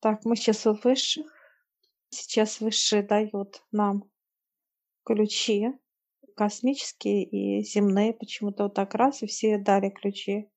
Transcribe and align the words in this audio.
Так, 0.00 0.24
мы 0.24 0.36
сейчас 0.36 0.66
у 0.66 0.74
высших. 0.74 1.26
Сейчас 2.10 2.60
высшие 2.60 3.02
дают 3.02 3.62
нам 3.72 4.04
ключи 5.04 5.72
космические 6.36 7.24
и 7.24 7.64
земные. 7.64 8.14
Почему-то 8.14 8.64
вот 8.64 8.74
так 8.74 8.94
раз, 8.94 9.22
и 9.22 9.26
все 9.26 9.58
дали 9.58 9.90
ключи. 9.90 10.48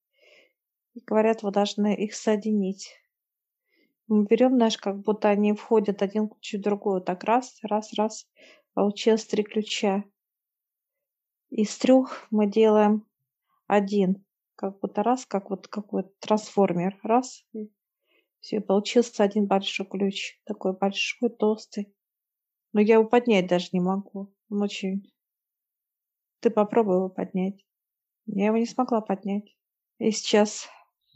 И 0.94 1.00
говорят, 1.00 1.42
вы 1.42 1.52
должны 1.52 1.96
их 1.96 2.14
соединить. 2.14 2.94
Мы 4.08 4.26
берем, 4.26 4.56
знаешь, 4.56 4.78
как 4.78 5.00
будто 5.00 5.30
они 5.30 5.54
входят 5.54 6.04
один 6.04 6.28
ключ 6.28 6.54
в 6.54 6.62
другой. 6.62 6.96
Вот 6.96 7.06
так 7.06 7.24
раз, 7.24 7.58
раз, 7.64 7.94
раз. 7.94 8.30
Получилось 8.74 9.26
три 9.26 9.44
ключа. 9.44 10.04
Из 11.50 11.76
трех 11.78 12.28
мы 12.30 12.46
делаем 12.46 13.08
один. 13.66 14.24
Как 14.56 14.80
будто 14.80 15.02
раз, 15.02 15.26
как 15.26 15.50
вот 15.50 15.68
какой-то 15.68 16.12
трансформер. 16.20 17.00
Раз. 17.02 17.44
Все, 18.42 18.60
получился 18.60 19.24
один 19.24 19.46
большой 19.46 19.86
ключ. 19.86 20.40
Такой 20.46 20.78
большой, 20.78 21.30
толстый. 21.30 21.96
Но 22.74 22.82
я 22.82 22.96
его 22.96 23.08
поднять 23.08 23.48
даже 23.48 23.70
не 23.72 23.80
могу. 23.80 24.34
Он 24.50 24.62
очень... 24.62 25.12
Ты 26.42 26.50
попробуй 26.50 26.96
его 26.96 27.10
поднять. 27.10 27.64
Я 28.26 28.48
его 28.48 28.58
не 28.58 28.66
смогла 28.66 29.02
поднять. 29.02 29.56
И 30.00 30.12
сейчас 30.12 30.68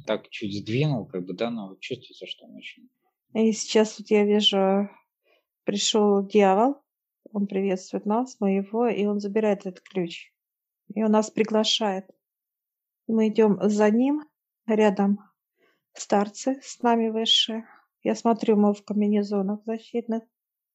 так 0.06 0.30
чуть 0.30 0.54
сдвинул, 0.54 1.06
как 1.06 1.26
бы, 1.26 1.34
да, 1.34 1.50
но 1.50 1.76
чувствуется, 1.80 2.28
что 2.28 2.46
он 2.46 2.56
очень... 2.56 2.90
И 3.34 3.52
сейчас 3.52 4.00
вот 4.00 4.10
я 4.10 4.24
вижу, 4.24 4.90
пришел 5.64 6.26
дьявол, 6.26 6.82
он 7.32 7.48
приветствует 7.48 8.06
нас, 8.06 8.38
мы 8.40 8.56
его, 8.56 8.88
и 8.88 9.06
он 9.06 9.20
забирает 9.20 9.66
этот 9.66 9.82
ключ. 9.82 10.32
И 10.94 11.04
он 11.04 11.12
нас 11.12 11.32
приглашает. 11.32 12.06
Мы 13.08 13.30
идем 13.30 13.58
за 13.62 13.90
ним, 13.90 14.22
рядом 14.68 15.20
старцы 15.96 16.60
с 16.62 16.82
нами 16.82 17.10
выше. 17.10 17.66
Я 18.04 18.16
смотрю, 18.16 18.56
мы 18.56 18.74
в 18.74 18.84
комбинезонах 18.84 19.64
защитных 19.66 20.24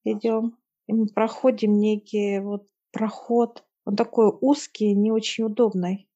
идем. 0.04 0.58
И 0.86 0.92
мы 0.92 1.06
проходим 1.06 1.78
некий 1.78 2.40
вот 2.40 2.66
проход. 2.90 3.64
Он 3.84 3.96
такой 3.96 4.32
узкий, 4.40 4.94
не 4.94 5.12
очень 5.12 5.44
удобный. 5.44 6.08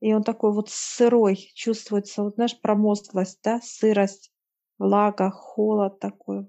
И 0.00 0.14
он 0.14 0.22
такой 0.22 0.52
вот 0.52 0.70
сырой, 0.70 1.36
чувствуется, 1.54 2.22
вот 2.22 2.34
знаешь, 2.36 2.58
промозглость, 2.58 3.40
да, 3.44 3.60
сырость, 3.62 4.32
влага, 4.78 5.30
холод 5.30 6.00
такой. 6.00 6.46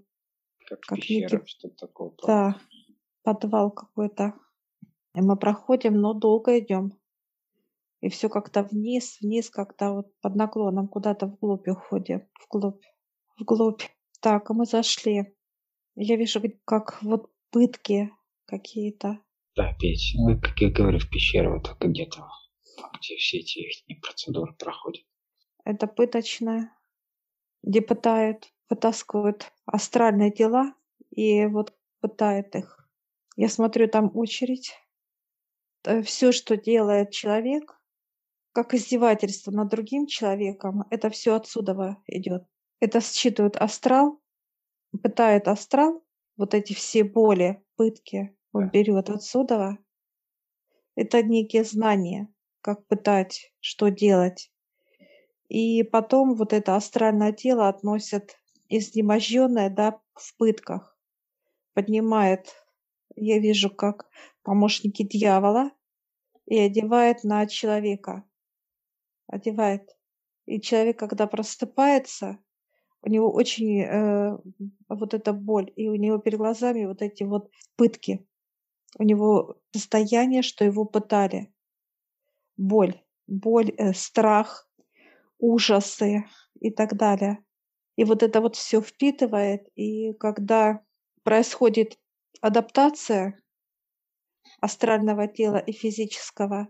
Как, 0.66 0.80
как 0.80 1.00
пещера, 1.00 1.38
некий... 1.38 1.48
что-то 1.48 1.88
такое. 1.88 2.12
Да, 2.26 2.56
подвал 3.23 3.72
какой-то. 3.72 4.36
И 5.14 5.22
мы 5.22 5.36
проходим, 5.36 5.95
но 5.95 6.14
долго 6.14 6.58
идем. 6.60 6.94
И 8.02 8.10
все 8.10 8.30
как-то 8.30 8.64
вниз, 8.64 9.20
вниз, 9.22 9.50
как-то 9.50 9.94
вот 9.94 10.20
под 10.22 10.36
наклоном 10.36 10.88
куда-то 10.88 11.28
вглубь 11.28 11.68
уходим, 11.68 12.28
вглубь, 12.44 12.84
вглубь. 13.38 13.84
Так, 14.22 14.50
а 14.50 14.54
мы 14.54 14.66
зашли. 14.66 15.36
Я 15.96 16.16
вижу, 16.16 16.42
как 16.66 17.02
вот 17.04 17.32
пытки 17.52 18.12
какие-то. 18.46 19.20
Да, 19.56 19.74
Петь, 19.80 20.14
ну, 20.16 20.40
как 20.40 20.60
я 20.62 20.70
говорю, 20.70 21.00
в 21.00 21.10
пещере 21.10 21.50
вот 21.50 21.76
где-то 21.80 22.26
где 22.98 23.16
все 23.18 23.40
эти 23.40 23.60
их 23.88 24.02
процедуры 24.02 24.54
проходят. 24.54 25.06
Это 25.64 25.88
пыточная, 25.88 26.76
где 27.64 27.82
пытают, 27.82 28.52
вытаскивают 28.70 29.52
астральные 29.66 30.32
тела 30.32 30.74
и 31.12 31.46
вот 31.46 31.74
пытают 32.00 32.56
их. 32.56 32.90
Я 33.36 33.50
смотрю, 33.50 33.88
там 33.88 34.12
очередь. 34.16 34.74
Э, 35.84 36.02
все, 36.02 36.32
что 36.32 36.58
делает 36.58 37.12
человек, 37.12 37.80
как 38.54 38.74
издевательство 38.74 39.52
над 39.52 39.70
другим 39.70 40.08
человеком, 40.08 40.86
это 40.90 41.10
все 41.10 41.36
отсюда 41.36 41.98
идет. 42.08 42.46
Это 42.80 43.00
считывают 43.02 43.56
астрал, 43.58 44.22
пытает 45.02 45.48
астрал, 45.48 46.04
вот 46.38 46.54
эти 46.54 46.74
все 46.74 47.04
боли, 47.04 47.64
пытки, 47.76 48.36
он 48.52 48.70
берет 48.70 49.10
отсюда. 49.10 49.78
Это 50.95 51.23
некие 51.23 51.64
знания 51.64 52.28
как 52.61 52.86
пытать, 52.88 53.54
что 53.60 53.90
делать. 53.90 54.52
И 55.48 55.84
потом 55.84 56.36
вот 56.36 56.54
это 56.54 56.76
астральное 56.76 57.34
тело 57.34 57.67
относят 57.67 58.38
изнеможенное, 58.70 59.70
да, 59.70 60.00
в 60.14 60.36
пытках. 60.38 60.98
Поднимает, 61.73 62.54
я 63.16 63.40
вижу, 63.40 63.70
как 63.70 64.08
помощники 64.44 65.04
дьявола, 65.04 65.72
и 66.45 66.58
одевает 66.58 67.23
на 67.23 67.45
человека. 67.48 68.23
Одевает. 69.31 69.89
И 70.45 70.59
человек, 70.59 70.99
когда 70.99 71.25
просыпается, 71.25 72.37
у 73.02 73.09
него 73.09 73.31
очень 73.31 73.81
э, 73.81 74.37
вот 74.89 75.14
эта 75.14 75.33
боль, 75.33 75.71
и 75.75 75.87
у 75.87 75.95
него 75.95 76.17
перед 76.17 76.37
глазами 76.37 76.86
вот 76.86 77.02
эти 77.02 77.23
вот 77.23 77.49
пытки. 77.77 78.27
У 78.99 79.03
него 79.03 79.58
состояние, 79.73 80.42
что 80.42 80.65
его 80.65 80.86
пытали 80.86 81.53
боль, 82.58 83.02
боль, 83.25 83.71
э, 83.77 83.93
страх, 83.93 84.69
ужасы 85.39 86.25
и 86.59 86.69
так 86.69 86.95
далее. 86.95 87.43
И 87.95 88.03
вот 88.03 88.23
это 88.23 88.42
вот 88.42 88.55
все 88.55 88.81
впитывает, 88.81 89.67
и 89.75 90.13
когда 90.13 90.81
происходит 91.23 91.98
адаптация 92.42 93.42
астрального 94.59 95.27
тела 95.27 95.58
и 95.58 95.71
физического, 95.71 96.67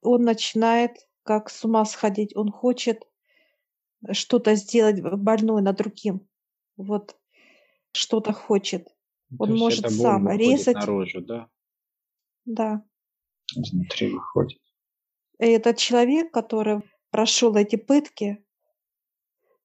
он 0.00 0.22
начинает 0.22 0.96
как 1.22 1.50
с 1.50 1.64
ума 1.64 1.84
сходить, 1.84 2.34
он 2.36 2.50
хочет 2.50 3.06
что-то 4.12 4.54
сделать 4.54 5.00
больное 5.00 5.62
над 5.62 5.76
другим. 5.76 6.28
Вот 6.76 7.16
что-то 7.92 8.32
хочет. 8.32 8.88
Он 9.38 9.56
может 9.56 9.90
сам 9.90 10.28
резать. 10.30 10.74
наружу, 10.74 11.20
да? 11.20 11.48
Да. 12.44 12.84
Изнутри 13.54 14.12
выходит. 14.12 14.60
И 15.38 15.46
этот 15.46 15.78
человек, 15.78 16.32
который 16.32 16.82
прошел 17.10 17.54
эти 17.56 17.76
пытки, 17.76 18.44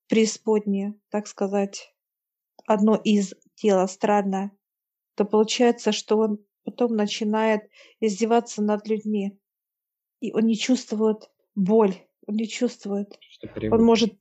преисподние, 0.08 1.00
так 1.10 1.28
сказать, 1.28 1.94
одно 2.68 2.96
из 2.96 3.34
тел 3.56 3.80
астральное, 3.80 4.52
то 5.16 5.26
получается, 5.26 5.92
что 5.92 6.18
он 6.18 6.46
потом 6.64 6.96
начинает 6.96 7.70
издеваться 8.00 8.62
над 8.62 8.88
людьми. 8.88 9.40
И 10.20 10.32
он 10.34 10.46
не 10.46 10.58
чувствует 10.58 11.30
боль, 11.56 11.96
он 12.28 12.36
не 12.36 12.48
чувствует. 12.48 13.20
Он 13.72 13.84
может, 13.84 14.14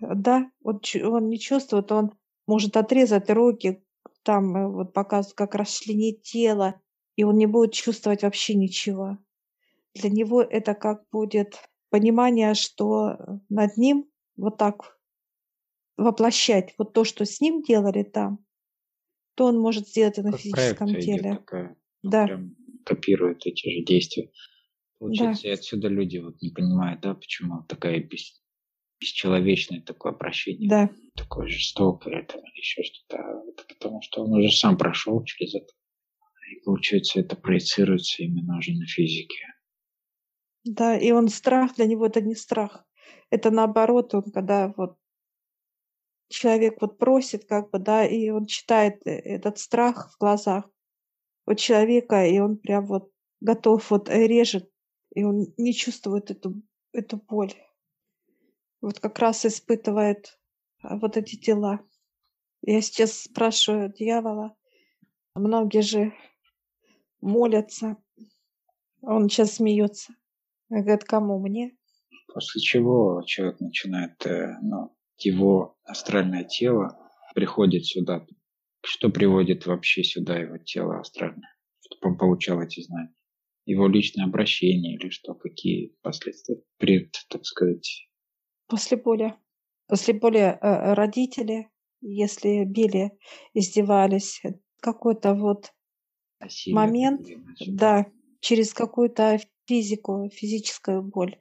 да, 0.00 0.50
он, 0.62 0.80
он 1.02 1.28
не 1.28 1.38
чувствует, 1.38 1.90
он 1.92 2.12
может 2.46 2.76
отрезать 2.76 3.30
руки, 3.30 3.82
там 4.22 4.56
э, 4.56 4.68
вот 4.68 4.92
показывают, 4.92 5.36
как 5.36 5.54
расчленить 5.54 6.22
тело, 6.22 6.80
и 7.16 7.24
он 7.24 7.36
не 7.36 7.46
будет 7.46 7.72
чувствовать 7.72 8.22
вообще 8.22 8.54
ничего 8.54 9.18
для 9.94 10.10
него 10.10 10.42
это 10.42 10.74
как 10.74 11.04
будет 11.10 11.56
понимание, 11.90 12.54
что 12.54 13.16
над 13.48 13.76
ним 13.76 14.06
вот 14.36 14.56
так 14.56 14.98
воплощать 15.96 16.74
вот 16.78 16.94
то, 16.94 17.04
что 17.04 17.24
с 17.24 17.40
ним 17.40 17.62
делали 17.62 18.02
там, 18.02 18.44
то 19.34 19.46
он 19.46 19.58
может 19.58 19.88
сделать 19.88 20.18
и 20.18 20.22
на 20.22 20.32
как 20.32 20.40
физическом 20.40 20.88
теле. 20.88 21.36
Такая, 21.36 21.76
да. 22.02 22.26
Прям 22.26 22.56
копирует 22.84 23.46
эти 23.46 23.68
же 23.68 23.84
действия. 23.84 24.30
Получается, 25.02 25.42
да. 25.42 25.48
и 25.48 25.52
отсюда 25.52 25.88
люди 25.88 26.18
вот 26.18 26.40
не 26.40 26.50
понимают, 26.50 27.00
да, 27.00 27.14
почему 27.14 27.64
такая 27.64 27.98
бес, 27.98 28.40
бесчеловечное 29.00 29.80
такое 29.80 30.12
обращение, 30.12 30.70
да. 30.70 30.90
такое 31.16 31.48
жестокое, 31.48 32.20
это, 32.20 32.40
еще 32.54 32.84
что-то. 32.84 33.16
Это 33.48 33.64
потому 33.66 34.00
что 34.02 34.22
он 34.22 34.32
уже 34.34 34.52
сам 34.52 34.78
прошел 34.78 35.24
через 35.24 35.56
это. 35.56 35.72
И 36.52 36.60
получается, 36.64 37.18
это 37.18 37.34
проецируется 37.34 38.22
именно 38.22 38.58
уже 38.58 38.74
на 38.74 38.86
физике. 38.86 39.44
Да, 40.62 40.96
и 40.96 41.10
он 41.10 41.26
страх, 41.26 41.74
для 41.74 41.86
него 41.86 42.06
это 42.06 42.20
не 42.20 42.36
страх. 42.36 42.84
Это 43.28 43.50
наоборот, 43.50 44.14
он 44.14 44.30
когда 44.30 44.72
вот 44.76 44.98
человек 46.28 46.80
вот 46.80 46.96
просит, 46.96 47.44
как 47.44 47.72
бы, 47.72 47.80
да, 47.80 48.06
и 48.06 48.30
он 48.30 48.46
читает 48.46 49.04
э, 49.04 49.10
этот 49.10 49.58
страх 49.58 50.12
в 50.12 50.20
глазах 50.20 50.70
у 51.44 51.54
человека, 51.54 52.24
и 52.24 52.38
он 52.38 52.56
прям 52.56 52.86
вот 52.86 53.10
готов, 53.40 53.90
вот 53.90 54.08
э, 54.08 54.28
режет, 54.28 54.71
и 55.14 55.24
он 55.24 55.52
не 55.56 55.74
чувствует 55.74 56.30
эту, 56.30 56.62
эту 56.92 57.16
боль. 57.16 57.54
Вот 58.80 58.98
как 58.98 59.18
раз 59.18 59.44
испытывает 59.46 60.38
а, 60.82 60.96
вот 60.96 61.16
эти 61.16 61.36
дела. 61.36 61.80
Я 62.62 62.80
сейчас 62.80 63.22
спрашиваю 63.22 63.92
дьявола, 63.92 64.56
многие 65.34 65.82
же 65.82 66.12
молятся, 67.20 67.96
он 69.00 69.28
сейчас 69.28 69.56
смеется. 69.56 70.14
Говорит, 70.68 71.04
кому? 71.04 71.38
Мне? 71.40 71.76
После 72.32 72.60
чего 72.60 73.22
человек 73.26 73.60
начинает, 73.60 74.24
э, 74.24 74.56
ну, 74.62 74.96
его 75.18 75.76
астральное 75.84 76.44
тело 76.44 76.98
приходит 77.34 77.84
сюда. 77.84 78.26
Что 78.84 79.10
приводит 79.10 79.66
вообще 79.66 80.02
сюда 80.02 80.38
его 80.38 80.56
тело 80.58 81.00
астральное? 81.00 81.54
Чтобы 81.80 82.12
он 82.12 82.18
получал 82.18 82.60
эти 82.62 82.80
знания. 82.80 83.14
Его 83.64 83.86
личное 83.88 84.24
обращение 84.24 84.96
или 84.96 85.08
что? 85.10 85.34
Какие 85.34 85.94
последствия? 86.02 86.60
Пред, 86.78 87.14
так 87.28 87.44
сказать. 87.44 88.08
После 88.66 88.96
боли. 88.96 89.34
После 89.86 90.14
боли 90.14 90.38
э, 90.38 90.94
родители, 90.94 91.68
если 92.00 92.64
били, 92.64 93.12
издевались, 93.54 94.40
э, 94.44 94.54
какой-то 94.80 95.34
вот 95.34 95.72
Насилие 96.40 96.74
момент, 96.74 97.28
да, 97.66 98.06
через 98.40 98.74
какую-то 98.74 99.38
физику, 99.66 100.28
физическую 100.32 101.02
боль. 101.02 101.36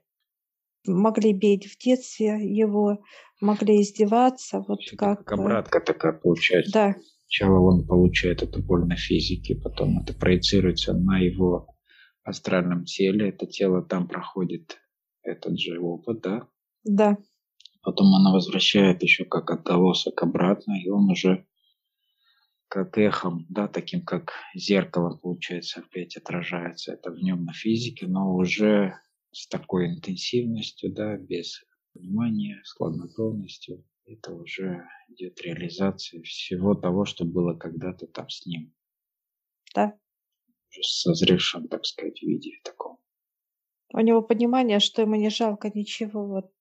Могли 0.85 1.33
бить 1.33 1.65
в 1.65 1.77
детстве 1.77 2.39
его, 2.43 3.03
могли 3.39 3.81
издеваться, 3.81 4.63
вот 4.67 4.81
Всё-таки 4.81 4.97
как, 4.97 5.25
как 5.25 5.39
э, 5.39 5.41
обратка 5.41 5.79
такая 5.79 6.13
получается. 6.13 6.71
да, 6.71 6.95
Сначала 7.21 7.59
он 7.59 7.87
получает 7.87 8.43
эту 8.43 8.61
боль 8.61 8.85
на 8.85 8.95
физике, 8.95 9.55
потом 9.55 9.99
это 9.99 10.13
проецируется 10.13 10.93
на 10.93 11.19
его 11.19 11.70
астральном 12.23 12.85
теле. 12.85 13.29
Это 13.29 13.45
тело 13.47 13.81
там 13.81 14.07
проходит 14.07 14.79
этот 15.23 15.59
же 15.59 15.79
опыт, 15.79 16.21
да. 16.21 16.47
да, 16.83 17.17
Потом 17.83 18.13
она 18.13 18.31
возвращает 18.31 19.01
еще 19.01 19.25
как 19.25 19.49
отголосок 19.49 20.21
обратно, 20.21 20.73
и 20.79 20.89
он 20.89 21.09
уже 21.09 21.45
как 22.67 22.97
эхом, 22.97 23.45
да, 23.49 23.67
таким 23.67 24.05
как 24.05 24.33
зеркало, 24.55 25.17
получается, 25.17 25.81
опять 25.81 26.15
отражается 26.15 26.93
это 26.93 27.11
в 27.11 27.17
нем 27.17 27.43
на 27.43 27.53
физике, 27.53 28.07
но 28.07 28.33
уже 28.33 28.95
с 29.31 29.47
такой 29.47 29.87
интенсивностью, 29.87 30.93
да, 30.93 31.17
без 31.17 31.63
внимания, 31.93 32.61
с 32.63 32.71
хладнокровностью. 32.73 33.83
Это 34.05 34.33
уже 34.33 34.85
идет 35.09 35.41
реализация 35.41 36.21
всего 36.21 36.75
того, 36.75 37.05
что 37.05 37.25
было 37.25 37.55
когда-то 37.55 38.07
там 38.07 38.29
с 38.29 38.45
ним. 38.45 38.73
да. 39.75 39.97
Уже 40.71 40.87
созревшем, 40.87 41.67
так 41.67 41.85
сказать, 41.85 42.21
виде 42.21 42.51
таком. 42.63 42.97
У 43.93 43.99
него 43.99 44.21
понимание, 44.21 44.79
что 44.79 45.01
ему 45.01 45.15
не 45.15 45.29
жалко 45.29 45.69
ничего 45.73 46.25
вот 46.25 46.51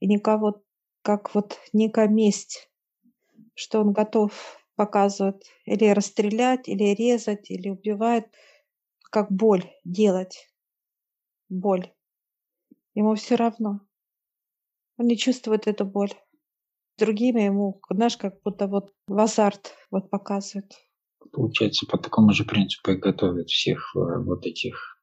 и 0.00 0.06
никого, 0.06 0.62
как 1.02 1.34
вот 1.34 1.58
некая 1.72 2.06
месть, 2.08 2.70
что 3.54 3.80
он 3.80 3.92
готов 3.92 4.32
показывать 4.76 5.50
или 5.64 5.86
расстрелять, 5.86 6.68
или 6.68 6.94
резать, 6.94 7.50
или 7.50 7.70
убивать, 7.70 8.26
как 9.10 9.32
боль 9.32 9.64
делать. 9.84 10.48
Боль. 11.48 11.92
Ему 12.94 13.14
все 13.14 13.34
равно. 13.34 13.80
Он 14.98 15.06
не 15.06 15.16
чувствует 15.16 15.66
эту 15.66 15.84
боль. 15.84 16.12
Другими 16.98 17.42
ему, 17.42 17.80
знаешь, 17.90 18.16
как 18.16 18.40
будто 18.42 18.66
вот 18.68 18.94
в 19.06 19.18
азарт 19.18 19.74
вот 19.90 20.08
показывают. 20.08 20.85
Получается, 21.36 21.86
по 21.86 21.98
такому 21.98 22.32
же 22.32 22.44
принципу 22.44 22.92
и 22.92 22.96
готовят 22.96 23.50
всех 23.50 23.94
э, 23.94 24.22
вот 24.24 24.46
этих, 24.46 24.98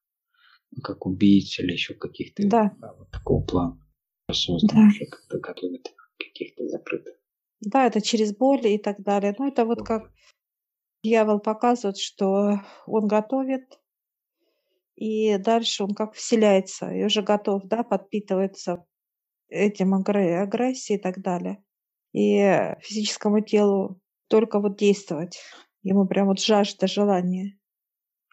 как 0.82 1.06
убийц 1.06 1.60
или 1.60 1.74
еще 1.74 1.94
каких-то 1.94 2.42
Да, 2.48 2.76
вот 2.98 3.12
такого 3.12 3.46
плана. 3.46 3.80
Осознанно 4.26 4.90
да. 4.90 5.06
как-то 5.06 5.38
готовят 5.38 5.86
их 5.86 6.12
каких-то 6.18 6.68
закрытых. 6.68 7.14
Да, 7.62 7.86
это 7.86 8.02
через 8.02 8.36
боль 8.36 8.66
и 8.66 8.80
так 8.80 9.04
далее. 9.04 9.36
Ну, 9.38 9.48
это 9.48 9.64
вот 9.64 9.84
как 9.84 10.12
дьявол 11.04 11.40
показывает, 11.40 12.00
что 12.00 12.62
он 12.88 13.08
готовит, 13.08 13.80
и 14.96 15.38
дальше 15.38 15.84
он 15.84 15.94
как 15.94 16.16
вселяется, 16.16 16.92
и 16.92 17.04
уже 17.04 17.22
готов, 17.22 17.66
да, 17.66 17.84
подпитывается 17.84 18.88
этим 19.50 19.94
агре- 19.94 20.42
агрессией 20.42 20.98
и 20.98 21.02
так 21.02 21.22
далее. 21.22 21.64
И 22.12 22.42
физическому 22.82 23.42
телу 23.42 24.02
только 24.30 24.60
вот 24.60 24.78
действовать. 24.80 25.40
Ему 25.84 26.08
прям 26.08 26.28
вот 26.28 26.40
жажда 26.40 26.88
желания. 26.88 27.60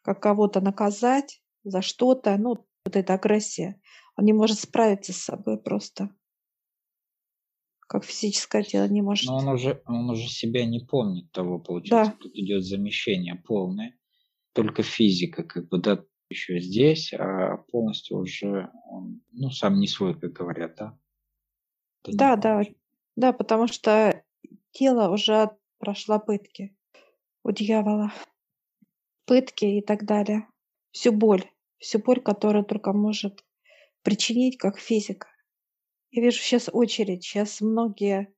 Как 0.03 0.23
кого-то 0.23 0.61
наказать 0.61 1.43
за 1.65 1.83
что-то, 1.83 2.37
ну, 2.39 2.65
вот 2.85 2.97
эта 2.97 3.15
агрессия. 3.15 3.81
Он 4.17 4.25
не 4.25 4.33
может 4.33 4.59
справиться 4.59 5.13
с 5.13 5.19
собой 5.19 5.61
просто. 5.61 6.11
Как 7.81 8.05
физическое 8.05 8.63
тело 8.63 8.87
не 8.89 9.03
может. 9.03 9.29
Но 9.29 9.37
он 9.37 9.49
уже, 9.49 9.83
он 9.87 10.09
уже 10.11 10.29
себя 10.29 10.65
не 10.65 10.81
помнит 10.81 11.33
того, 11.33 11.59
получается. 11.59 12.13
Да, 12.13 12.19
Тут 12.19 12.37
идет 12.37 12.65
замещение 12.65 13.35
полное. 13.35 13.99
Только 14.53 14.83
физика, 14.83 15.43
как 15.43 15.69
бы, 15.69 15.79
да, 15.79 16.05
еще 16.29 16.61
здесь, 16.61 17.13
а 17.13 17.57
полностью 17.73 18.19
уже 18.19 18.71
он, 18.87 19.23
ну, 19.33 19.51
сам 19.51 19.81
не 19.81 19.89
свой, 19.89 20.19
как 20.19 20.33
говорят, 20.33 20.77
да? 20.77 20.99
Это 22.05 22.17
да, 22.17 22.37
да, 22.37 22.63
да, 23.17 23.33
потому 23.33 23.67
что 23.67 24.25
тело 24.71 25.13
уже 25.13 25.51
прошла 25.79 26.21
пытки 26.21 26.77
у 27.43 27.53
дьявола. 27.53 28.13
Пытки 29.27 29.65
и 29.65 29.83
так 29.83 30.05
далее. 30.05 30.49
Всю 30.93 31.13
боль. 31.13 31.45
Всю 31.79 31.99
боль, 31.99 32.21
которую 32.21 32.65
только 32.65 32.93
может 32.93 33.45
причинить 34.03 34.59
как 34.59 34.79
физика. 34.79 35.29
Я 36.11 36.23
вижу 36.23 36.39
сейчас 36.39 36.69
очередь. 36.73 37.23
Сейчас 37.23 37.61
многие 37.61 38.35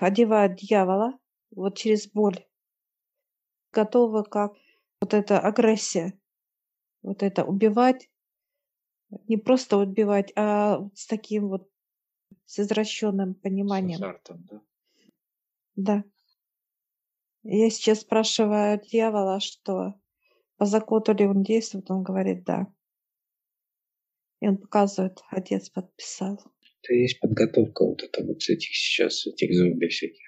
одевают 0.00 0.56
дьявола 0.56 1.18
вот 1.50 1.76
через 1.76 2.08
боль. 2.08 2.44
Готовы 3.72 4.24
как 4.24 4.54
вот 5.00 5.14
эта 5.14 5.38
агрессия. 5.38 6.18
Вот 7.02 7.22
это 7.22 7.44
убивать. 7.44 8.10
Не 9.28 9.36
просто 9.36 9.78
убивать, 9.78 10.32
а 10.36 10.86
с 10.94 11.06
таким 11.06 11.48
вот 11.48 11.70
с 12.44 12.58
извращенным 12.58 13.34
С 13.34 13.38
пониманием. 13.38 13.96
азартом, 13.96 14.44
да? 14.50 14.60
Да. 15.76 16.04
Я 17.50 17.70
сейчас 17.70 18.00
спрашиваю 18.00 18.78
дьявола, 18.78 19.40
что 19.40 19.94
по 20.58 20.66
закону 20.66 21.14
ли 21.14 21.26
он 21.26 21.42
действует, 21.42 21.90
он 21.90 22.02
говорит 22.02 22.44
да. 22.44 22.66
И 24.40 24.48
он 24.48 24.58
показывает, 24.58 25.22
отец 25.30 25.70
подписал. 25.70 26.38
Это 26.82 26.92
есть 26.92 27.18
подготовка 27.20 27.86
вот 27.86 28.02
это 28.02 28.22
вот 28.22 28.36
этих 28.36 28.76
сейчас, 28.76 29.26
этих 29.26 29.54
зомби 29.54 29.86
всяких 29.86 30.20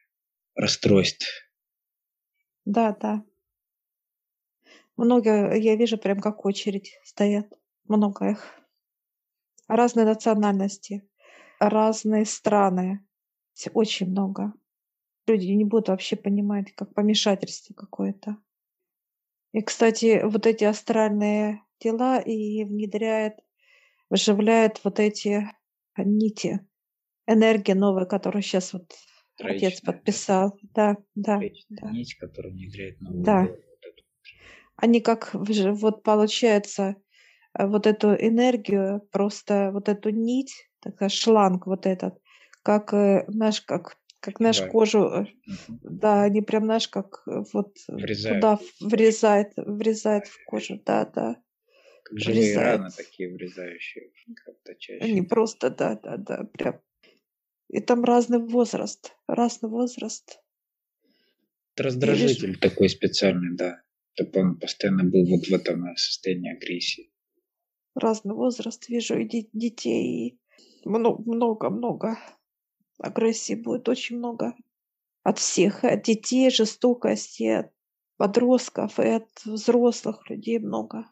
расстройств. 0.55 1.27
Да, 2.65 2.97
да. 2.99 3.23
Много, 4.97 5.55
я 5.55 5.77
вижу 5.77 5.99
прям 5.99 6.21
как 6.21 6.47
очередь 6.47 6.99
стоят. 7.05 7.53
Много 7.85 8.31
их. 8.31 8.55
Разные 9.69 10.07
национальности, 10.07 11.07
разные 11.59 12.25
страны. 12.25 13.07
Очень 13.75 14.09
много. 14.09 14.55
Люди 15.31 15.47
не 15.53 15.65
будут 15.65 15.89
вообще 15.89 16.17
понимать, 16.17 16.73
как 16.75 16.93
помешательство 16.93 17.73
какое-то. 17.73 18.37
И, 19.53 19.63
кстати, 19.63 20.23
вот 20.25 20.47
эти 20.47 20.65
астральные 20.65 21.63
тела 21.79 22.19
и 22.19 22.65
внедряет, 22.65 23.35
выживляет 24.09 24.81
вот 24.83 24.99
эти 24.99 25.49
нити, 25.97 26.67
энергия 27.29 27.77
новая, 27.77 28.07
которую 28.07 28.43
сейчас 28.43 28.73
вот 28.73 28.93
отец 29.39 29.81
Троичная, 29.81 29.81
да? 29.85 29.93
подписал. 29.93 30.59
Да, 30.75 30.97
да, 31.15 31.39
Троичная 31.39 31.79
да. 31.81 31.91
нить, 31.91 32.17
которая 32.17 32.53
внедряет 32.53 33.01
новую 33.01 33.23
Да. 33.23 33.41
Вот 33.43 33.51
эту. 33.51 34.05
Они 34.75 35.01
как 35.01 35.31
вот 35.33 36.03
получается 36.03 36.97
э, 37.57 37.67
вот 37.67 37.87
эту 37.87 38.15
энергию, 38.15 39.07
просто 39.13 39.71
вот 39.73 39.89
этую 39.89 40.17
нить, 40.17 40.71
такая 40.81 41.09
шланг 41.09 41.67
вот 41.67 41.87
этот, 41.87 42.21
как 42.63 42.93
э, 42.95 43.25
наш, 43.29 43.61
как, 43.61 44.00
как 44.21 44.41
наш 44.41 44.57
Февраль. 44.57 44.71
кожу, 44.73 44.99
э, 45.09 45.27
да, 45.83 46.23
они 46.23 46.43
прям 46.43 46.67
наш, 46.67 46.89
как 46.89 47.23
э, 47.27 47.43
вот 47.53 47.77
Врезают. 47.89 48.41
туда 48.41 48.59
врезает, 48.81 49.53
врезает 49.57 50.27
в 50.27 50.45
кожу, 50.45 50.81
да, 50.85 51.05
да, 51.07 51.43
Как 52.05 52.19
живые 52.19 52.41
врезает. 52.43 52.79
раны 52.81 52.91
такие 52.97 53.33
врезающие 53.33 54.11
как-то 54.45 54.75
чаще. 54.77 55.05
Они 55.05 55.23
просто, 55.23 55.71
да, 55.71 55.97
да, 56.03 56.17
да, 56.17 56.45
прям. 56.53 56.81
И 57.69 57.81
там 57.81 58.05
разный 58.05 58.39
возраст, 58.39 59.15
разный 59.29 59.71
возраст. 59.71 60.41
Это 61.75 61.85
раздражитель 61.85 62.59
такой 62.59 62.89
специальный, 62.89 63.57
да. 63.57 63.83
Чтобы 64.15 64.41
он 64.41 64.59
постоянно 64.59 65.05
был 65.05 65.25
вот 65.25 65.47
в 65.47 65.55
этом 65.55 65.85
э, 65.87 65.97
состоянии 65.97 66.53
агрессии. 66.55 67.11
разный 67.95 68.35
возраст, 68.35 68.89
вижу 68.89 69.19
и 69.19 69.25
де- 69.25 69.49
детей, 69.53 70.29
и 70.85 70.89
много-много 70.89 72.19
агрессии 73.01 73.55
будет, 73.55 73.89
очень 73.89 74.19
много. 74.19 74.55
От 75.23 75.39
всех, 75.39 75.85
от 75.85 76.03
детей, 76.03 76.51
жестокости, 76.51 77.45
от 77.45 77.73
подростков, 78.17 78.99
и 78.99 79.09
от 79.09 79.29
взрослых 79.45 80.29
людей 80.31 80.59
много. 80.59 81.07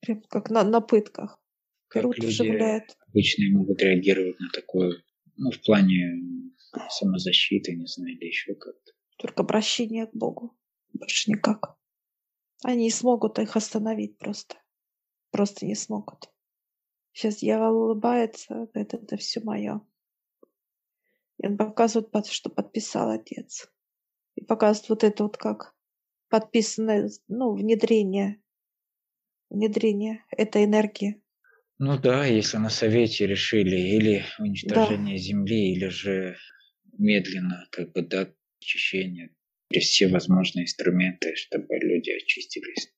Прям 0.00 0.22
как 0.22 0.50
на, 0.50 0.62
на 0.64 0.80
пытках. 0.80 1.42
Как 1.88 2.02
Берут, 2.02 2.18
люди 2.18 2.26
вживляют. 2.26 2.96
обычно 3.08 3.58
могут 3.58 3.82
реагировать 3.82 4.38
на 4.38 4.48
такое, 4.50 5.02
ну, 5.36 5.50
в 5.50 5.60
плане 5.62 6.52
самозащиты, 6.88 7.74
не 7.74 7.86
знаю, 7.86 8.16
или 8.16 8.26
еще 8.26 8.54
как-то. 8.54 8.92
Только 9.18 9.42
обращение 9.42 10.06
к 10.06 10.14
Богу. 10.14 10.56
Больше 10.92 11.30
никак. 11.30 11.76
Они 12.62 12.84
не 12.84 12.90
смогут 12.90 13.38
их 13.38 13.56
остановить 13.56 14.18
просто. 14.18 14.56
Просто 15.30 15.66
не 15.66 15.74
смогут. 15.74 16.30
Сейчас 17.12 17.38
дьявол 17.38 17.84
улыбается, 17.84 18.68
говорит, 18.72 18.94
это 18.94 19.16
все 19.16 19.40
мое. 19.40 19.80
И 21.42 21.46
он 21.46 21.56
показывает, 21.56 22.26
что 22.26 22.50
подписал 22.50 23.10
отец. 23.10 23.70
И 24.36 24.44
показывает 24.44 24.88
вот 24.90 25.04
это 25.04 25.22
вот 25.24 25.36
как 25.36 25.74
подписанное, 26.28 27.10
ну, 27.28 27.52
внедрение, 27.54 28.42
внедрение 29.48 30.24
этой 30.30 30.64
энергии. 30.64 31.22
Ну 31.78 31.98
да, 31.98 32.26
если 32.26 32.58
на 32.58 32.68
совете 32.68 33.26
решили 33.26 33.76
или 33.76 34.24
Да, 34.36 34.44
уничтожение 34.44 35.16
Земли, 35.16 35.72
или 35.72 35.88
же 35.88 36.36
медленно, 36.98 37.66
как 37.70 37.92
бы, 37.92 38.02
да, 38.02 38.32
очищение, 38.60 39.34
все 39.72 40.08
возможные 40.08 40.64
инструменты, 40.64 41.34
чтобы 41.36 41.76
люди 41.78 42.10
очистились. 42.10 42.92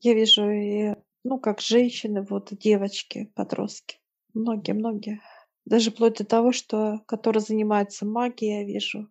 Я 0.00 0.14
вижу 0.14 0.50
и, 0.50 0.94
ну, 1.24 1.38
как 1.38 1.60
женщины, 1.60 2.22
вот 2.22 2.48
девочки, 2.52 3.30
подростки, 3.34 3.98
многие-многие. 4.34 5.20
Даже 5.64 5.90
вплоть 5.90 6.18
до 6.18 6.24
того, 6.24 6.52
что 6.52 7.00
которые 7.06 7.40
занимаются 7.40 8.04
магией, 8.04 8.60
я 8.60 8.64
вижу, 8.64 9.08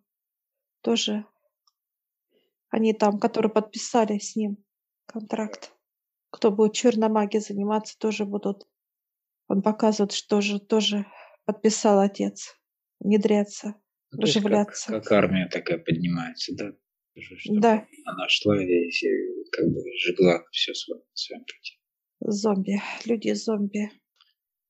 тоже 0.82 1.24
они 2.68 2.92
там, 2.94 3.18
которые 3.18 3.52
подписали 3.52 4.18
с 4.18 4.34
ним 4.34 4.56
контракт. 5.06 5.74
Кто 6.30 6.50
будет 6.50 6.72
черной 6.72 7.10
магией 7.10 7.42
заниматься, 7.42 7.98
тоже 7.98 8.24
будут. 8.24 8.66
Он 9.48 9.62
показывает, 9.62 10.12
что 10.12 10.40
же 10.40 10.58
тоже 10.58 11.06
подписал 11.44 12.00
отец. 12.00 12.56
Внедряться, 13.00 13.74
ну, 14.10 14.22
вживляться. 14.22 14.92
Как, 14.92 15.02
как 15.02 15.12
армия 15.12 15.48
такая 15.48 15.78
поднимается, 15.78 16.54
да? 16.56 16.72
Чтобы 17.18 17.60
да. 17.60 17.86
Она 18.06 18.28
шла 18.28 18.62
и 18.62 18.90
как 19.50 19.66
бы 19.66 19.82
жгла 20.06 20.42
все 20.50 20.72
своем, 20.72 21.02
своем 21.12 21.42
пути. 21.42 21.78
Зомби. 22.20 22.80
Люди-зомби. 23.04 23.90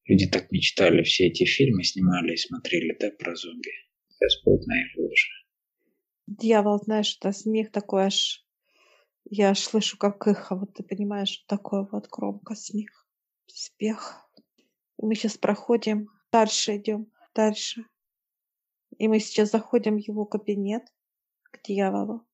Люди 0.04 0.28
так 0.28 0.50
мечтали, 0.50 1.02
все 1.02 1.28
эти 1.28 1.44
фильмы 1.44 1.84
снимали 1.84 2.34
и 2.34 2.36
смотрели, 2.36 2.96
да, 2.98 3.10
про 3.10 3.34
зомби. 3.36 3.70
Господь 4.20 4.66
на 4.66 4.80
их 4.80 4.98
уже. 4.98 5.28
Дьявол, 6.26 6.78
знаешь, 6.78 7.16
это 7.18 7.32
смех 7.32 7.70
такой 7.70 8.04
аж... 8.04 8.44
Я 9.24 9.50
аж 9.50 9.60
слышу, 9.60 9.96
как 9.96 10.26
эхо, 10.26 10.56
вот 10.56 10.74
ты 10.74 10.82
понимаешь, 10.82 11.44
такой 11.46 11.86
вот 11.90 12.08
громко 12.08 12.54
смех, 12.54 13.06
спех. 13.46 14.28
Мы 14.98 15.14
сейчас 15.14 15.38
проходим, 15.38 16.08
дальше 16.32 16.76
идем, 16.76 17.10
дальше. 17.34 17.86
И 18.98 19.08
мы 19.08 19.20
сейчас 19.20 19.50
заходим 19.50 19.96
в 19.96 20.06
его 20.06 20.26
кабинет 20.26 20.82
к 21.44 21.62
дьяволу. 21.62 22.26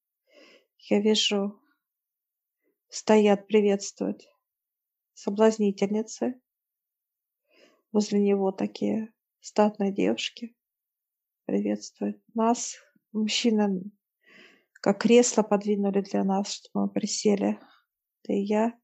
Я 0.79 1.01
вижу, 1.01 1.61
стоят 2.89 3.47
приветствовать 3.47 4.29
соблазнительницы. 5.15 6.41
Возле 7.93 8.21
него 8.21 8.53
такие 8.53 9.13
статные 9.41 9.93
девушки 9.93 10.55
приветствуют 11.47 12.21
нас. 12.35 12.77
Мужчина 13.13 13.81
как 14.81 15.03
кресло 15.03 15.43
подвинули 15.43 16.03
для 16.03 16.25
нас, 16.25 16.53
чтобы 16.53 16.87
мы 16.87 16.91
присели. 16.91 17.59
Ты 18.23 18.35
и 18.35 18.45
я, 18.45 18.79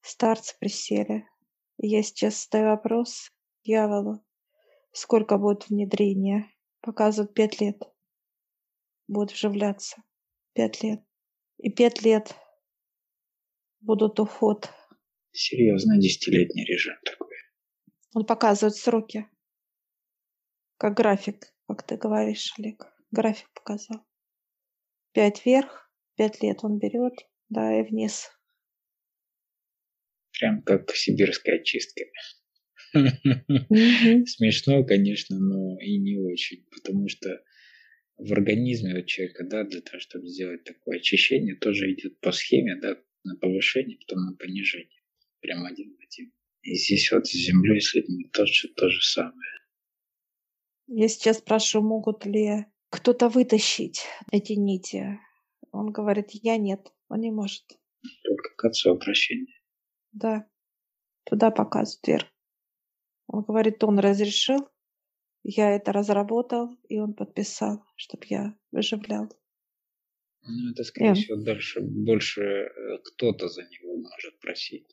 старцы, 0.00 0.56
присели. 0.58 1.26
И 1.78 1.88
я 1.88 2.02
сейчас 2.02 2.44
задаю 2.44 2.70
вопрос 2.70 3.30
дьяволу. 3.64 4.24
Сколько 4.92 5.38
будет 5.38 5.68
внедрения? 5.68 6.50
Показывают 6.80 7.34
пять 7.34 7.60
лет. 7.60 7.82
Будет 9.06 9.32
вживляться. 9.32 10.02
Пять 10.54 10.82
лет. 10.82 11.00
И 11.58 11.70
пять 11.70 12.02
лет 12.02 12.34
будут 13.80 14.18
уход. 14.20 14.70
Серьезно, 15.32 15.98
десятилетний 15.98 16.64
режим 16.64 16.96
такой. 17.04 17.27
Он 18.18 18.26
показывает 18.26 18.74
сроки. 18.74 19.28
Как 20.76 20.96
график, 20.96 21.54
как 21.68 21.86
ты 21.86 21.96
говоришь, 21.96 22.52
Олег. 22.58 22.84
График 23.12 23.48
показал. 23.54 24.04
Пять 25.12 25.46
вверх, 25.46 25.88
пять 26.16 26.42
лет 26.42 26.64
он 26.64 26.80
берет, 26.80 27.14
да, 27.48 27.78
и 27.78 27.84
вниз. 27.84 28.28
Прям 30.32 30.62
как 30.62 30.90
сибирская 30.96 31.62
чистка. 31.62 32.06
Смешно, 32.92 34.84
конечно, 34.84 35.38
но 35.38 35.80
и 35.80 35.96
не 35.98 36.18
очень, 36.18 36.66
потому 36.72 37.08
что 37.08 37.40
в 38.16 38.32
организме 38.32 38.98
у 38.98 39.04
человека, 39.04 39.44
да, 39.44 39.62
для 39.62 39.80
того, 39.80 40.00
чтобы 40.00 40.26
сделать 40.26 40.64
такое 40.64 40.98
очищение, 40.98 41.54
тоже 41.54 41.92
идет 41.92 42.18
по 42.18 42.32
схеме, 42.32 42.80
да, 42.82 43.00
на 43.22 43.36
повышение, 43.36 43.96
потом 43.96 44.26
на 44.26 44.36
понижение. 44.36 45.02
Прям 45.38 45.64
один 45.64 45.94
в 45.94 46.00
один. 46.02 46.32
И 46.62 46.74
здесь 46.74 47.10
вот 47.12 47.26
с 47.26 47.32
землей, 47.32 47.80
с 47.80 47.94
людьми 47.94 48.28
тоже 48.32 48.68
то 48.68 48.88
же 48.88 49.00
самое. 49.02 49.52
Я 50.86 51.08
сейчас 51.08 51.38
спрашиваю, 51.38 51.86
могут 51.86 52.24
ли 52.26 52.66
кто-то 52.90 53.28
вытащить 53.28 54.06
эти 54.32 54.52
нити. 54.52 55.18
Он 55.72 55.92
говорит, 55.92 56.30
я 56.32 56.56
нет, 56.56 56.92
он 57.08 57.20
не 57.20 57.30
может. 57.30 57.64
Только 58.24 58.54
к 58.56 58.64
отцу 58.64 58.92
обращение. 58.92 59.60
Да, 60.12 60.48
туда 61.24 61.50
показывает 61.50 62.06
вверх. 62.06 62.26
Он 63.26 63.42
говорит, 63.42 63.84
он 63.84 63.98
разрешил, 63.98 64.68
я 65.42 65.70
это 65.76 65.92
разработал, 65.92 66.74
и 66.88 66.98
он 66.98 67.12
подписал, 67.14 67.84
чтобы 67.96 68.24
я 68.28 68.58
выживлял. 68.72 69.28
Ну, 70.42 70.70
это, 70.72 70.84
скорее 70.84 71.10
yeah. 71.10 71.14
всего, 71.14 71.36
дальше 71.36 71.80
больше 71.82 72.42
э, 72.42 72.98
кто-то 73.04 73.48
за 73.48 73.62
него 73.62 73.96
может 73.96 74.38
просить, 74.40 74.88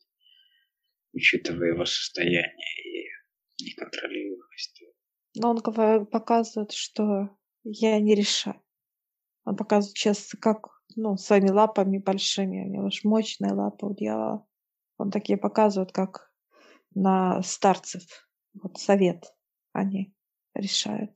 учитывая 1.15 1.69
его 1.69 1.85
состояние 1.85 3.09
и 3.57 3.63
неконтролируемость. 3.63 4.83
Но 5.35 5.51
он 5.51 6.05
показывает, 6.05 6.71
что 6.71 7.35
я 7.63 7.99
не 7.99 8.13
решаю. 8.15 8.61
Он 9.45 9.55
показывает 9.55 9.97
сейчас, 9.97 10.33
как, 10.39 10.67
ну, 10.95 11.17
своими 11.17 11.49
лапами 11.49 11.97
большими, 11.97 12.65
у 12.65 12.69
него 12.69 12.89
же 12.89 12.99
мощные 13.03 13.53
лапы 13.53 13.87
у 13.87 13.93
дьявола. 13.95 14.47
Он 14.97 15.11
такие 15.11 15.37
показывает, 15.37 15.91
как 15.91 16.31
на 16.93 17.41
старцев. 17.41 18.03
Вот 18.53 18.77
совет 18.77 19.33
они 19.73 20.15
решают. 20.53 21.11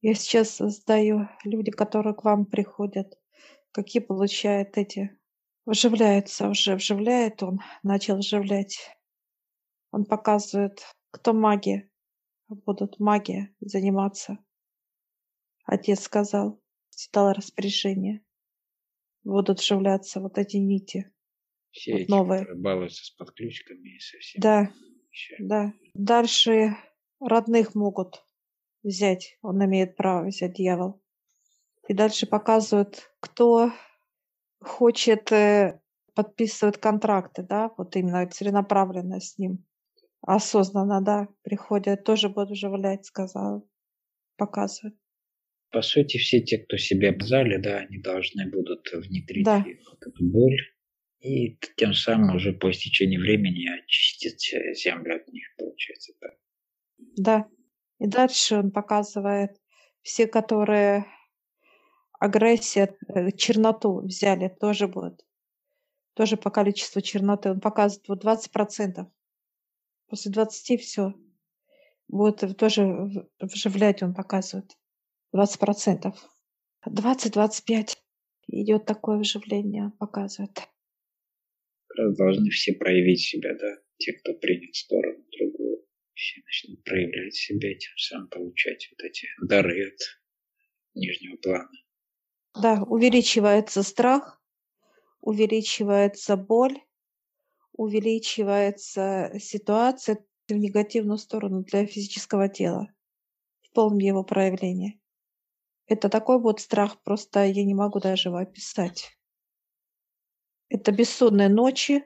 Я 0.00 0.14
сейчас 0.14 0.50
создаю 0.50 1.28
люди, 1.44 1.72
которые 1.72 2.14
к 2.14 2.22
вам 2.22 2.46
приходят, 2.46 3.18
какие 3.72 4.00
получают 4.00 4.78
эти, 4.78 5.17
вживляются 5.68 6.48
уже, 6.48 6.74
вживляет 6.76 7.42
он, 7.42 7.60
начал 7.82 8.18
вживлять. 8.18 8.78
Он 9.90 10.04
показывает, 10.04 10.82
кто 11.10 11.32
маги, 11.32 11.90
будут 12.48 12.98
маги 12.98 13.54
заниматься. 13.60 14.38
Отец 15.64 16.00
сказал, 16.00 16.60
дал 17.12 17.32
распоряжение. 17.32 18.24
Будут 19.24 19.60
вживляться 19.60 20.20
вот 20.20 20.38
эти 20.38 20.56
нити. 20.56 21.12
Все 21.70 21.92
вот 21.92 22.00
эти, 22.00 22.10
новые. 22.10 22.54
балуются 22.54 23.04
с 23.04 23.10
подключками 23.10 23.96
и 23.96 24.00
совсем. 24.00 24.40
Да, 24.40 24.72
да. 25.38 25.72
Дальше 25.92 26.76
родных 27.20 27.74
могут 27.74 28.24
взять. 28.82 29.36
Он 29.42 29.62
имеет 29.64 29.96
право 29.96 30.26
взять 30.26 30.54
дьявол. 30.54 31.02
И 31.88 31.94
дальше 31.94 32.26
показывают, 32.26 33.10
кто 33.20 33.72
хочет 34.60 35.30
э, 35.32 35.80
подписывать 36.14 36.78
контракты, 36.78 37.42
да, 37.42 37.70
вот 37.76 37.96
именно 37.96 38.26
целенаправленно 38.28 39.20
с 39.20 39.38
ним. 39.38 39.64
Осознанно, 40.20 41.00
да, 41.00 41.28
приходят, 41.42 42.04
тоже 42.04 42.28
будут 42.28 42.50
вживлять, 42.50 43.04
сказал, 43.06 43.68
показывают. 44.36 44.98
По 45.70 45.82
сути, 45.82 46.16
все 46.16 46.40
те, 46.40 46.58
кто 46.58 46.76
себя 46.76 47.10
обзали, 47.10 47.58
да, 47.58 47.78
они 47.78 47.98
должны 47.98 48.50
будут 48.50 48.90
внедрить 48.92 49.44
да. 49.44 49.64
эту 50.00 50.24
боль 50.24 50.58
и 51.20 51.58
тем 51.76 51.92
самым 51.92 52.36
уже 52.36 52.52
по 52.52 52.70
истечении 52.70 53.18
времени 53.18 53.68
очистить 53.68 54.54
землю 54.76 55.16
от 55.16 55.28
них, 55.28 55.44
получается 55.56 56.12
так. 56.20 56.32
Да. 57.16 57.48
И 58.00 58.06
дальше 58.06 58.56
он 58.56 58.70
показывает 58.70 59.50
все, 60.02 60.26
которые 60.26 61.06
агрессия, 62.18 62.96
э, 63.08 63.32
черноту 63.32 64.00
взяли, 64.00 64.48
тоже 64.48 64.88
будет. 64.88 65.24
Тоже 66.14 66.36
по 66.36 66.50
количеству 66.50 67.00
черноты. 67.00 67.50
Он 67.50 67.60
показывает 67.60 68.08
вот 68.08 68.24
20%. 68.24 69.06
После 70.08 70.32
20 70.32 70.80
все. 70.80 71.14
Будет 72.08 72.56
тоже 72.56 73.28
вживлять, 73.40 74.02
он 74.02 74.14
показывает. 74.14 74.72
20%. 75.34 76.14
20-25 76.86 77.96
идет 78.48 78.86
такое 78.86 79.18
вживление, 79.18 79.92
показывает. 79.98 80.58
Должны 81.96 82.50
все 82.50 82.72
проявить 82.74 83.20
себя, 83.20 83.54
да, 83.54 83.76
те, 83.98 84.12
кто 84.12 84.32
принял 84.34 84.72
сторону 84.72 85.24
другую, 85.38 85.84
все 86.14 86.40
начнут 86.44 86.84
проявлять 86.84 87.34
себя, 87.34 87.74
тем 87.74 87.96
самым 87.96 88.28
получать 88.28 88.88
вот 88.90 89.04
эти 89.04 89.26
дары 89.42 89.88
от 89.88 89.98
нижнего 90.94 91.36
плана. 91.36 91.68
Да, 92.60 92.82
увеличивается 92.88 93.82
страх, 93.82 94.40
увеличивается 95.20 96.36
боль, 96.36 96.80
увеличивается 97.72 99.32
ситуация 99.40 100.24
в 100.48 100.52
негативную 100.52 101.18
сторону 101.18 101.62
для 101.62 101.86
физического 101.86 102.48
тела 102.48 102.88
в 103.62 103.72
полном 103.72 103.98
его 103.98 104.24
проявлении. 104.24 105.00
Это 105.86 106.08
такой 106.08 106.40
вот 106.40 106.60
страх, 106.60 107.02
просто 107.02 107.44
я 107.44 107.64
не 107.64 107.74
могу 107.74 108.00
даже 108.00 108.30
его 108.30 108.38
описать. 108.38 109.18
Это 110.70 110.92
бессонные 110.92 111.48
ночи, 111.48 112.04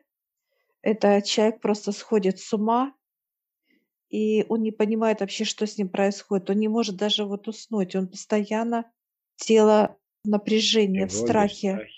это 0.83 1.23
человек 1.23 1.61
просто 1.61 1.93
сходит 1.93 2.41
с 2.41 2.53
ума, 2.53 2.95
и 4.11 4.45
он 4.49 4.63
не 4.63 4.73
понимает 4.73 5.21
вообще, 5.21 5.45
что 5.45 5.67
с 5.67 5.79
ним 5.79 5.89
происходит. 5.89 6.51
Он 6.51 6.59
не 6.59 6.69
может 6.69 6.97
даже 6.97 7.25
вот 7.25 7.49
уснуть, 7.49 7.97
он 7.97 8.09
постоянно 8.09 8.91
тело 9.37 9.97
в 10.25 10.29
напряжении, 10.29 11.05
в 11.05 11.13
страхе. 11.13 11.75
страхе. 11.75 11.89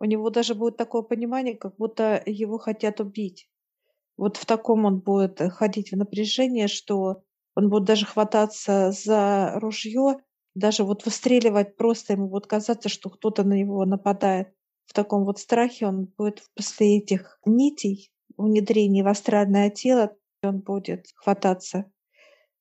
У 0.00 0.04
него 0.04 0.30
даже 0.30 0.54
будет 0.54 0.76
такое 0.76 1.02
понимание, 1.02 1.56
как 1.56 1.76
будто 1.76 2.22
его 2.24 2.58
хотят 2.58 3.00
убить. 3.00 3.48
Вот 4.16 4.36
в 4.36 4.46
таком 4.46 4.84
он 4.84 5.00
будет 5.00 5.40
э, 5.40 5.50
ходить 5.50 5.92
в 5.92 5.96
напряжение, 5.96 6.68
что 6.68 7.22
он 7.54 7.68
будет 7.68 7.84
даже 7.84 8.06
хвататься 8.06 8.92
за 8.92 9.52
ружье, 9.56 10.18
даже 10.54 10.84
вот 10.84 11.04
выстреливать 11.04 11.76
просто 11.76 12.12
ему 12.12 12.28
будет 12.28 12.46
казаться, 12.46 12.88
что 12.88 13.10
кто-то 13.10 13.44
на 13.44 13.54
него 13.54 13.84
нападает. 13.84 14.48
В 14.86 14.92
таком 14.92 15.24
вот 15.24 15.38
страхе 15.38 15.86
он 15.86 16.06
будет 16.16 16.42
после 16.54 16.98
этих 16.98 17.38
нитей, 17.44 18.12
внедрений 18.36 19.02
в 19.02 19.08
астральное 19.08 19.70
тело, 19.70 20.16
он 20.42 20.60
будет 20.60 21.06
хвататься. 21.16 21.90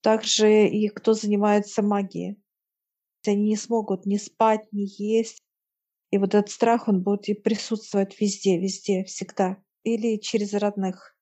Также 0.02 0.68
и 0.68 0.90
кто 0.90 1.14
занимается 1.14 1.82
магией. 1.82 2.38
Они 3.28 3.50
не 3.50 3.56
смогут 3.56 4.06
ни 4.06 4.18
спать, 4.18 4.68
ни 4.72 4.86
есть. 5.02 5.42
И 6.12 6.18
вот 6.18 6.36
этот 6.36 6.50
страх, 6.50 6.88
он 6.88 7.04
будет 7.04 7.28
и 7.30 7.34
присутствовать 7.34 8.20
везде, 8.20 8.58
везде, 8.60 9.04
всегда. 9.04 9.62
Или 9.84 10.18
через 10.18 10.54
родных. 10.54 11.18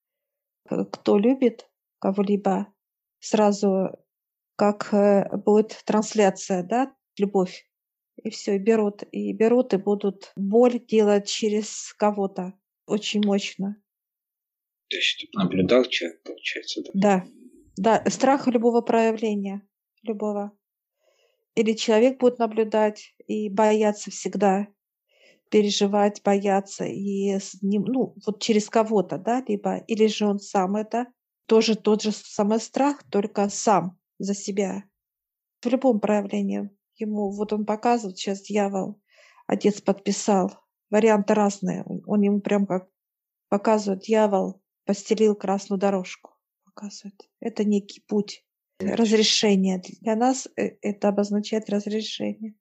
Кто 0.67 1.17
любит 1.17 1.69
кого-либо, 1.99 2.73
сразу 3.19 3.89
как 4.55 4.93
э, 4.93 5.35
будет 5.37 5.81
трансляция, 5.85 6.63
да, 6.63 6.95
любовь. 7.17 7.69
И 8.23 8.29
все, 8.29 8.55
и 8.55 8.59
берут, 8.59 9.03
и 9.11 9.33
берут, 9.33 9.73
и 9.73 9.77
будут 9.77 10.31
боль 10.35 10.79
делать 10.79 11.27
через 11.27 11.93
кого-то. 11.93 12.53
Очень 12.87 13.25
мощно. 13.25 13.75
То 14.89 14.97
есть, 14.97 15.07
чтобы 15.07 15.43
наблюдал 15.43 15.83
человек, 15.85 16.23
получается, 16.23 16.81
да? 16.83 16.91
Да. 16.93 17.27
Да, 17.77 18.09
страх 18.09 18.47
любого 18.47 18.81
проявления, 18.81 19.67
любого. 20.03 20.57
Или 21.55 21.73
человек 21.73 22.19
будет 22.19 22.37
наблюдать 22.37 23.15
и 23.27 23.49
бояться 23.49 24.11
всегда, 24.11 24.67
переживать, 25.49 26.21
бояться, 26.23 26.85
и 26.85 27.31
с 27.31 27.61
ним, 27.61 27.83
ну, 27.83 28.15
вот 28.25 28.41
через 28.41 28.69
кого-то, 28.69 29.17
да, 29.17 29.43
либо, 29.47 29.77
или 29.77 30.07
же 30.07 30.27
он 30.27 30.39
сам 30.39 30.75
это, 30.75 31.07
тоже 31.45 31.75
тот 31.75 32.01
же 32.01 32.11
самый 32.11 32.59
страх, 32.59 33.03
только 33.09 33.47
сам 33.49 33.97
за 34.19 34.33
себя. 34.33 34.83
В 35.61 35.67
любом 35.67 35.99
проявлении 35.99 36.69
ему, 36.97 37.31
вот 37.31 37.53
он 37.53 37.65
показывает 37.65 38.17
сейчас 38.17 38.41
дьявол, 38.41 39.01
отец 39.47 39.81
подписал, 39.81 40.51
варианты 40.89 41.33
разные, 41.33 41.85
он 42.05 42.21
ему 42.21 42.41
прям 42.41 42.65
как 42.65 42.87
показывает, 43.49 44.01
дьявол 44.01 44.61
постелил 44.85 45.35
красную 45.35 45.79
дорожку, 45.79 46.31
показывает. 46.65 47.29
Это 47.39 47.63
некий 47.63 48.01
путь 48.01 48.44
разрешения. 48.79 49.81
Для 50.01 50.15
нас 50.15 50.47
э, 50.57 50.77
это 50.81 51.09
обозначает 51.09 51.69
разрешение. 51.69 52.55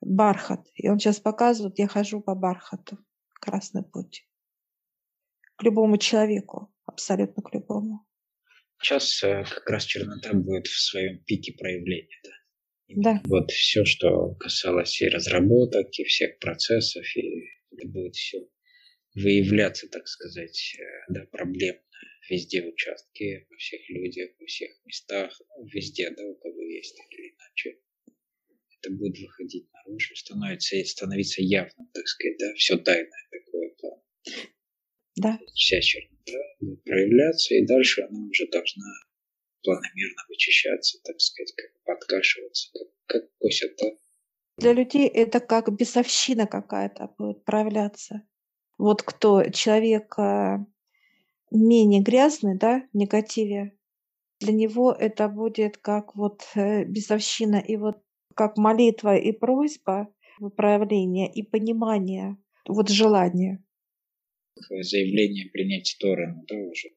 Бархат. 0.00 0.66
И 0.74 0.88
он 0.88 0.98
сейчас 0.98 1.20
показывает, 1.20 1.78
я 1.78 1.88
хожу 1.88 2.20
по 2.20 2.34
бархату. 2.34 2.98
Красный 3.40 3.82
путь. 3.82 4.28
К 5.56 5.62
любому 5.62 5.98
человеку. 5.98 6.72
Абсолютно 6.84 7.42
к 7.42 7.52
любому. 7.52 8.06
Сейчас 8.80 9.22
э, 9.22 9.44
как 9.44 9.68
раз 9.68 9.84
чернота 9.84 10.32
будет 10.32 10.66
в 10.66 10.80
своем 10.80 11.22
пике 11.24 11.52
проявления. 11.52 12.20
Да? 12.88 13.12
Да. 13.14 13.20
Вот 13.24 13.50
все, 13.50 13.84
что 13.84 14.34
касалось 14.34 15.00
и 15.02 15.08
разработок, 15.08 15.88
и 15.98 16.04
всех 16.04 16.38
процессов, 16.38 17.04
и 17.16 17.44
это 17.70 17.88
будет 17.88 18.14
все 18.14 18.38
выявляться, 19.14 19.88
так 19.88 20.06
сказать, 20.06 20.76
э, 20.78 21.12
да, 21.12 21.24
проблемно 21.30 21.80
везде 22.28 22.62
в 22.62 22.68
участке, 22.68 23.46
во 23.50 23.56
всех 23.56 23.80
людях, 23.88 24.30
во 24.38 24.46
всех 24.46 24.70
местах, 24.84 25.40
везде, 25.72 26.10
да, 26.10 26.24
у 26.24 26.34
кого 26.34 26.62
есть 26.62 26.96
так 26.96 27.06
или 27.12 27.34
иначе. 27.34 27.78
Это 28.80 28.90
будет 28.92 29.18
выходить 29.18 29.68
наружу, 29.72 30.14
становится, 30.14 30.82
становиться 30.84 31.42
явным, 31.42 31.88
так 31.92 32.06
сказать, 32.06 32.38
да, 32.38 32.54
все 32.54 32.76
тайное 32.76 33.28
такое 33.30 33.70
план. 33.78 34.00
Да. 35.16 35.40
Вся 35.54 35.80
чернота 35.80 36.38
будет 36.60 36.84
проявляться, 36.84 37.54
и 37.54 37.66
дальше 37.66 38.02
она 38.02 38.28
уже 38.28 38.46
должна 38.48 38.86
планомерно 39.62 40.22
вычищаться, 40.28 40.98
так 41.02 41.20
сказать, 41.20 41.52
как 41.56 41.82
подкашиваться, 41.84 42.70
как, 42.72 42.88
как 43.06 43.38
косят, 43.38 43.76
да? 43.80 43.86
Для 44.58 44.72
людей 44.72 45.06
это 45.08 45.40
как 45.40 45.72
бесовщина 45.76 46.46
какая-то 46.46 47.14
будет 47.18 47.44
проявляться. 47.44 48.22
Вот 48.76 49.02
кто 49.02 49.44
человек 49.50 50.18
а, 50.18 50.66
менее 51.50 52.02
грязный, 52.02 52.56
да, 52.56 52.82
в 52.92 52.96
негативе, 52.96 53.78
для 54.40 54.52
него 54.52 54.92
это 54.92 55.28
будет 55.28 55.78
как 55.78 56.14
вот 56.14 56.42
э, 56.54 56.84
бесовщина 56.84 57.56
и 57.56 57.76
вот 57.76 57.98
как 58.34 58.56
молитва 58.56 59.16
и 59.16 59.32
просьба 59.32 60.12
проявления 60.56 61.32
и 61.32 61.42
понимание, 61.42 62.36
вот 62.66 62.88
желание. 62.88 63.64
Заявление 64.70 65.50
принять 65.50 65.88
сторону, 65.88 66.44
да, 66.46 66.56
уже? 66.56 66.88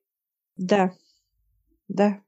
Да, 0.58 0.94
да. 1.88 2.24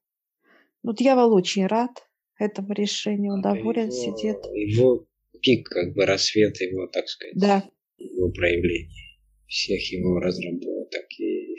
Ну, 0.81 0.93
дьявол 0.93 1.33
очень 1.33 1.67
рад 1.67 2.07
этому 2.39 2.73
решению, 2.73 3.33
он 3.33 3.41
доволен, 3.41 3.89
его, 3.89 3.91
сидит. 3.91 4.37
Его 4.53 5.07
пик, 5.41 5.69
как 5.69 5.93
бы 5.93 6.05
рассвет 6.05 6.59
его, 6.59 6.87
так 6.87 7.07
сказать, 7.07 7.35
да. 7.35 7.69
его 7.97 8.31
проявлений, 8.31 9.19
всех 9.47 9.91
его 9.91 10.19
разработок 10.19 10.72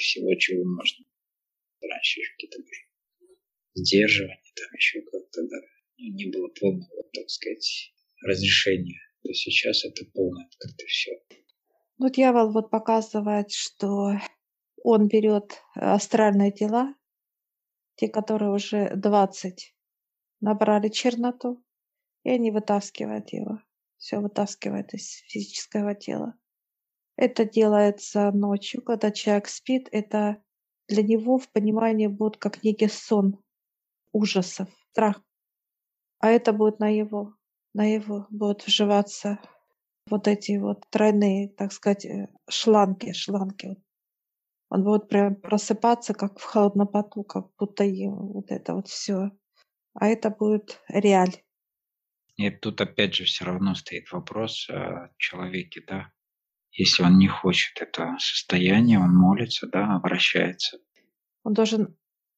всего, 0.05 0.35
чего 0.37 0.65
можно. 0.65 1.05
Раньше 1.81 2.21
какие-то 2.37 2.59
были 2.59 2.85
сдерживания, 3.75 4.53
там 4.55 4.69
еще 4.77 5.01
как-то, 5.01 5.43
да, 5.43 5.57
ну, 5.99 6.15
не 6.15 6.31
было 6.31 6.49
полного, 6.49 7.03
так 7.13 7.29
сказать, 7.29 7.93
разрешения. 8.23 9.01
То 9.23 9.33
сейчас 9.33 9.85
это 9.85 10.05
полное 10.13 10.45
открыто 10.47 10.85
все. 10.87 11.13
Ну, 11.99 12.11
дьявол 12.11 12.53
вот 12.53 12.71
показывает, 12.71 13.51
что 13.51 14.13
он 14.83 15.09
берет 15.09 15.63
астральные 15.75 16.53
тела, 16.53 16.95
те, 17.97 18.09
которые 18.09 18.51
уже 18.51 18.95
20 18.95 19.75
набрали 20.41 20.89
черноту, 20.89 21.65
и 22.25 22.31
они 22.31 22.51
вытаскивают 22.51 23.33
его. 23.33 23.61
Все 23.97 24.19
вытаскивают 24.19 24.93
из 24.93 25.23
физического 25.29 25.95
тела. 25.95 26.35
Это 27.17 27.45
делается 27.45 28.31
ночью, 28.33 28.83
когда 28.83 29.11
человек 29.11 29.49
спит. 29.49 29.89
Это 29.93 30.43
для 30.89 31.03
него 31.03 31.39
в 31.39 31.51
понимании 31.51 32.07
будет 32.07 32.37
как 32.37 32.63
некий 32.63 32.89
сон 32.89 33.39
ужасов, 34.13 34.69
страх. 34.91 35.23
А 36.19 36.31
это 36.31 36.53
будет 36.53 36.79
на 36.79 36.89
его, 36.89 37.35
на 37.75 37.85
его 37.85 38.27
будут 38.31 38.67
вживаться 38.67 39.39
вот 40.09 40.29
эти 40.29 40.57
вот 40.57 40.85
тройные, 40.91 41.49
так 41.49 41.73
сказать, 41.73 42.05
э, 42.05 42.29
шланги, 42.49 43.13
шланги. 43.13 43.77
Он 44.71 44.83
будет 44.83 45.09
прям 45.09 45.37
просыпаться, 45.37 46.15
как 46.15 46.39
в 46.39 46.43
холодном 46.43 46.89
поту, 46.89 47.23
как 47.23 47.47
будто 47.59 47.85
ему 47.85 48.33
вот 48.33 48.51
это 48.51 48.75
вот 48.75 48.89
все. 48.89 49.31
А 49.95 50.09
это 50.09 50.31
будет 50.31 50.81
реаль. 50.89 51.43
И 52.37 52.51
тут 52.51 52.81
опять 52.81 53.15
же 53.15 53.25
все 53.25 53.45
равно 53.45 53.75
стоит 53.75 54.11
вопрос 54.11 54.69
о 54.69 55.11
человеке, 55.17 55.83
да, 55.87 56.11
если 56.75 57.05
он 57.05 57.19
не 57.19 57.29
хочет 57.29 57.81
это 57.81 58.17
состояние, 58.19 58.99
он 58.99 59.15
молится, 59.15 59.69
да, 59.69 59.95
обращается. 59.95 60.79
Он 61.45 61.53
должен 61.53 61.97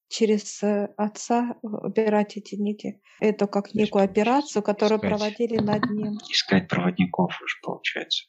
через 0.08 0.62
э, 0.62 0.92
отца 0.96 1.58
убирать 1.62 2.36
эти 2.36 2.54
нити. 2.54 3.00
Это 3.18 3.46
как 3.46 3.72
некую 3.74 4.04
операцию, 4.04 4.62
которую 4.62 4.98
искать, 4.98 5.10
проводили 5.10 5.56
над 5.56 5.90
ним. 5.90 6.18
Искать 6.30 6.68
проводников 6.68 7.40
уж 7.42 7.60
получается. 7.62 8.28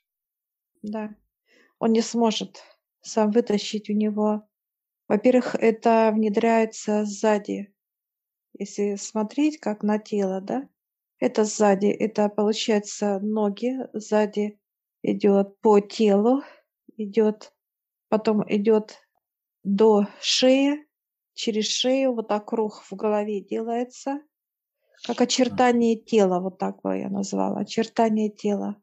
Да. 0.82 1.14
Он 1.78 1.92
не 1.92 2.02
сможет 2.02 2.64
сам 3.02 3.32
вытащить 3.32 3.90
у 3.90 3.94
него. 3.94 4.48
Во-первых, 5.08 5.56
это 5.56 6.12
внедряется 6.14 7.06
сзади. 7.06 7.74
Если 8.58 8.96
смотреть 8.96 9.60
как 9.60 9.84
на 9.84 10.00
тело, 10.00 10.42
да, 10.42 10.68
это 11.20 11.44
сзади, 11.44 11.88
это 11.88 12.30
получается 12.30 13.20
ноги 13.20 13.76
сзади 13.94 14.60
идет 15.02 15.60
по 15.62 15.80
телу, 15.80 16.44
идет, 16.98 17.54
потом 18.10 18.44
идет 18.48 19.00
до 19.64 20.08
шеи, 20.22 20.88
через 21.34 21.68
шею 21.68 22.14
вот 22.14 22.28
так 22.28 22.48
круг 22.48 22.84
в 22.90 22.94
голове 22.96 23.42
делается, 23.42 24.22
как 25.06 25.22
очертание 25.22 25.96
тела, 25.96 26.40
вот 26.40 26.58
так 26.58 26.82
бы 26.82 26.98
я 26.98 27.10
назвала, 27.10 27.60
очертание 27.60 28.30
тела, 28.30 28.82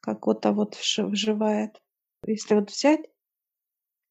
как 0.00 0.26
вот-то 0.26 0.52
вот 0.52 0.76
вживает. 0.76 1.80
Если 2.26 2.54
вот 2.54 2.70
взять, 2.70 3.00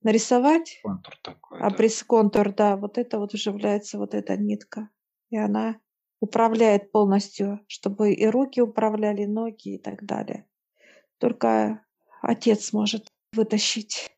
нарисовать, 0.02 0.80
контур 0.84 1.16
такой, 1.22 1.60
а 1.60 1.70
да. 1.70 1.76
пресс-контур, 1.76 2.54
да, 2.54 2.78
вот 2.78 2.98
это 2.98 3.20
вот 3.20 3.34
вживляется 3.34 3.98
вот 3.98 4.14
эта 4.14 4.38
нитка, 4.38 4.90
и 5.30 5.38
она 5.38 5.80
управляет 6.20 6.92
полностью, 6.92 7.60
чтобы 7.68 8.14
и 8.14 8.26
руки 8.26 8.62
управляли, 8.62 9.26
ноги 9.26 9.76
и 9.76 9.78
так 9.78 10.04
далее. 10.04 10.48
Только 11.20 11.86
отец 12.22 12.74
может 12.74 13.08
вытащить, 13.34 14.12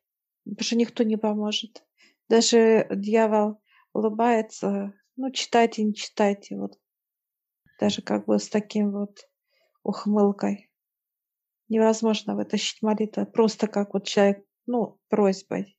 потому 0.44 0.64
что 0.64 0.76
никто 0.76 1.04
не 1.04 1.16
поможет. 1.16 1.84
Даже 2.28 2.86
дьявол 2.90 3.60
улыбается, 3.92 4.94
ну, 5.16 5.30
читайте, 5.30 5.82
не 5.82 5.94
читайте, 5.94 6.56
вот. 6.56 6.78
Даже 7.80 8.02
как 8.02 8.26
бы 8.26 8.38
с 8.38 8.48
таким 8.48 8.92
вот 8.92 9.28
ухмылкой. 9.82 10.70
Невозможно 11.68 12.36
вытащить 12.36 12.82
молитву. 12.82 13.24
Просто 13.26 13.66
как 13.66 13.94
вот 13.94 14.06
человек, 14.06 14.44
ну, 14.66 14.98
просьбой, 15.08 15.78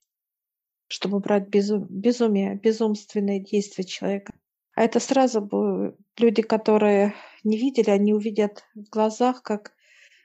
чтобы 0.87 1.19
брать 1.19 1.47
безу- 1.47 1.85
безумие, 1.89 2.55
безумственные 2.55 3.43
действия 3.43 3.83
человека. 3.83 4.33
А 4.73 4.83
это 4.83 4.99
сразу 4.99 5.41
бы 5.41 5.97
люди, 6.17 6.41
которые 6.41 7.13
не 7.43 7.57
видели, 7.57 7.89
они 7.89 8.13
увидят 8.13 8.63
в 8.73 8.89
глазах, 8.89 9.43
как 9.43 9.73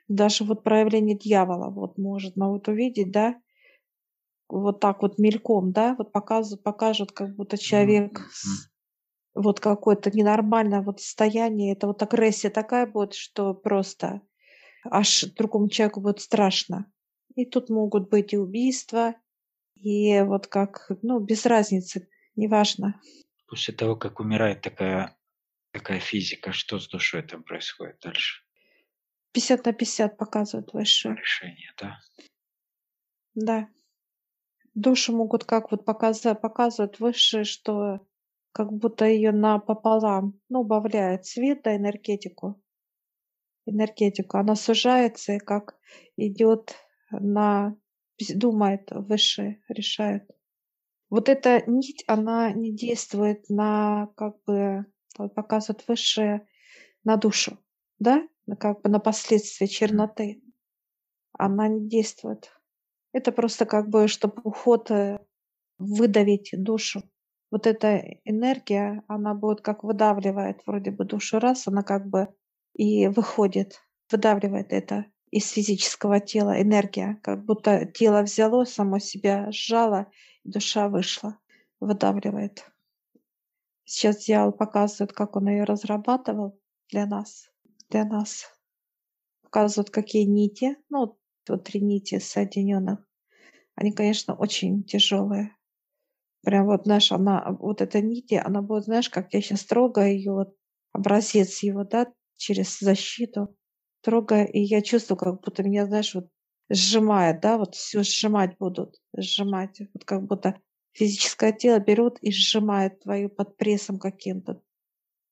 даже 0.09 0.45
вот 0.45 0.63
проявление 0.63 1.17
дьявола 1.17 1.71
вот 1.71 1.99
может 1.99 2.37
на 2.37 2.49
вот 2.49 2.69
увидеть, 2.69 3.11
да, 3.11 3.41
вот 4.49 4.81
так 4.81 5.03
вот 5.03 5.19
мельком, 5.19 5.73
да, 5.73 5.95
вот 5.99 6.13
покажут, 6.13 6.63
покажут, 6.63 7.13
как 7.13 7.35
будто 7.35 7.59
человек 7.59 8.21
вот 9.35 9.61
какое-то 9.61 10.11
ненормальное 10.11 10.81
вот 10.81 11.01
состояние, 11.01 11.75
это 11.75 11.87
вот 11.87 12.03
агрессия 12.03 12.51
такая 12.51 12.87
будет, 12.87 13.15
что 13.15 13.55
просто 13.55 14.23
аж 14.85 15.25
другому 15.37 15.69
человеку 15.69 16.01
будет 16.01 16.21
страшно. 16.21 16.91
И 17.35 17.45
тут 17.45 17.69
могут 17.69 18.09
быть 18.09 18.33
и 18.33 18.39
убийства, 18.39 19.15
и 19.75 20.21
вот 20.23 20.47
как, 20.47 20.91
ну, 21.03 21.21
без 21.21 21.45
разницы, 21.45 22.09
неважно. 22.35 23.01
После 23.47 23.75
того, 23.75 23.95
как 23.95 24.21
умирает 24.21 24.63
такая, 24.63 25.19
такая 25.73 26.01
физика, 26.01 26.53
что 26.53 26.79
с 26.79 26.89
душой 26.89 27.23
там 27.23 27.43
происходит 27.43 27.99
дальше? 28.03 28.46
50 29.37 29.67
на 29.67 29.73
50 29.75 30.17
показывают 30.17 30.73
высшее. 30.73 31.15
Решение, 31.15 31.71
да? 31.79 31.99
Да. 33.35 33.69
Душу 34.73 35.15
могут 35.15 35.45
как 35.45 35.71
вот 35.71 35.85
показать, 35.85 36.41
показывают 36.41 37.01
высшее, 37.01 37.45
что 37.45 38.01
как 38.53 38.73
будто 38.73 39.05
ее 39.05 39.33
напополам, 39.33 40.41
ну, 40.49 40.61
убавляет 40.61 41.27
цвет, 41.27 41.61
да, 41.65 41.77
энергетику 41.77 42.63
энергетику. 43.67 44.39
Она 44.39 44.55
сужается 44.55 45.35
и 45.35 45.39
как 45.39 45.77
идет 46.17 46.75
на 47.11 47.77
думает 48.35 48.89
выше, 48.93 49.61
решает. 49.69 50.31
Вот 51.11 51.29
эта 51.29 51.63
нить, 51.71 52.05
она 52.07 52.53
не 52.53 52.75
действует 52.75 53.51
на, 53.51 54.09
как 54.17 54.43
бы, 54.45 54.87
показывает 55.35 55.87
высшее 55.89 56.49
на 57.05 57.17
душу, 57.17 57.59
да, 57.99 58.27
как 58.55 58.83
бы 58.83 58.91
на 58.91 59.01
последствия 59.01 59.67
черноты. 59.67 60.41
Она 61.33 61.67
не 61.69 61.89
действует. 61.89 62.53
Это 63.13 63.33
просто 63.33 63.67
как 63.67 63.89
бы, 63.89 64.09
чтобы 64.09 64.41
уход 64.45 64.91
э, 64.91 65.19
выдавить 65.79 66.51
душу. 66.53 67.03
Вот 67.51 67.67
эта 67.67 67.99
энергия, 68.25 69.03
она 69.09 69.35
будет 69.35 69.61
как 69.61 69.85
выдавливает 69.85 70.63
вроде 70.67 70.91
бы 70.91 71.05
душу 71.05 71.39
раз, 71.39 71.67
она 71.67 71.83
как 71.83 72.07
бы 72.07 72.29
и 72.75 73.09
выходит, 73.09 73.81
выдавливает 74.11 74.73
это 74.73 75.07
из 75.31 75.51
физического 75.51 76.21
тела 76.21 76.61
энергия, 76.61 77.19
как 77.23 77.45
будто 77.45 77.87
тело 77.87 78.23
взяло, 78.23 78.65
само 78.65 78.99
себя 78.99 79.51
сжало, 79.51 80.11
душа 80.45 80.89
вышла, 80.89 81.39
выдавливает. 81.81 82.65
Сейчас 83.85 84.25
дьявол 84.25 84.53
показывает, 84.53 85.13
как 85.13 85.37
он 85.37 85.49
ее 85.49 85.65
разрабатывал 85.65 86.61
для 86.91 87.07
нас, 87.07 87.51
для 87.91 88.05
нас. 88.05 88.45
Показывает, 89.43 89.91
какие 89.91 90.25
нити, 90.25 90.77
ну, 90.91 91.19
вот 91.49 91.65
три 91.65 91.81
нити 91.81 92.19
соединенных. 92.21 93.01
Они, 93.77 93.93
конечно, 93.93 94.35
очень 94.35 94.85
тяжелые. 94.85 95.57
Прям 96.45 96.67
вот, 96.67 96.85
знаешь, 96.85 97.13
она, 97.13 97.57
вот 97.61 97.83
эта 97.83 98.01
нити, 98.03 98.35
она 98.35 98.63
будет, 98.63 98.85
знаешь, 98.85 99.11
как 99.11 99.35
я 99.35 99.43
сейчас 99.43 99.65
трогаю 99.65 100.13
ее, 100.17 100.33
вот, 100.33 100.55
образец 100.93 101.63
его, 101.63 101.85
да, 101.85 102.13
через 102.37 102.79
защиту, 102.81 103.57
трогая, 104.03 104.45
и 104.47 104.61
я 104.61 104.83
чувствую, 104.83 105.19
как 105.19 105.41
будто 105.43 105.63
меня, 105.63 105.87
знаешь, 105.87 106.15
вот 106.15 106.29
сжимает, 106.71 107.41
да, 107.41 107.59
вот 107.59 107.75
все 107.77 108.03
сжимать 108.03 108.57
будут, 108.59 108.97
сжимать, 109.17 109.81
вот 109.95 110.05
как 110.05 110.25
будто 110.25 110.61
физическое 110.93 111.53
тело 111.53 111.81
берут 111.81 112.19
и 112.21 112.33
сжимает 112.33 113.01
твою 113.01 113.29
под 113.31 113.57
прессом 113.57 113.99
каким-то. 113.99 114.63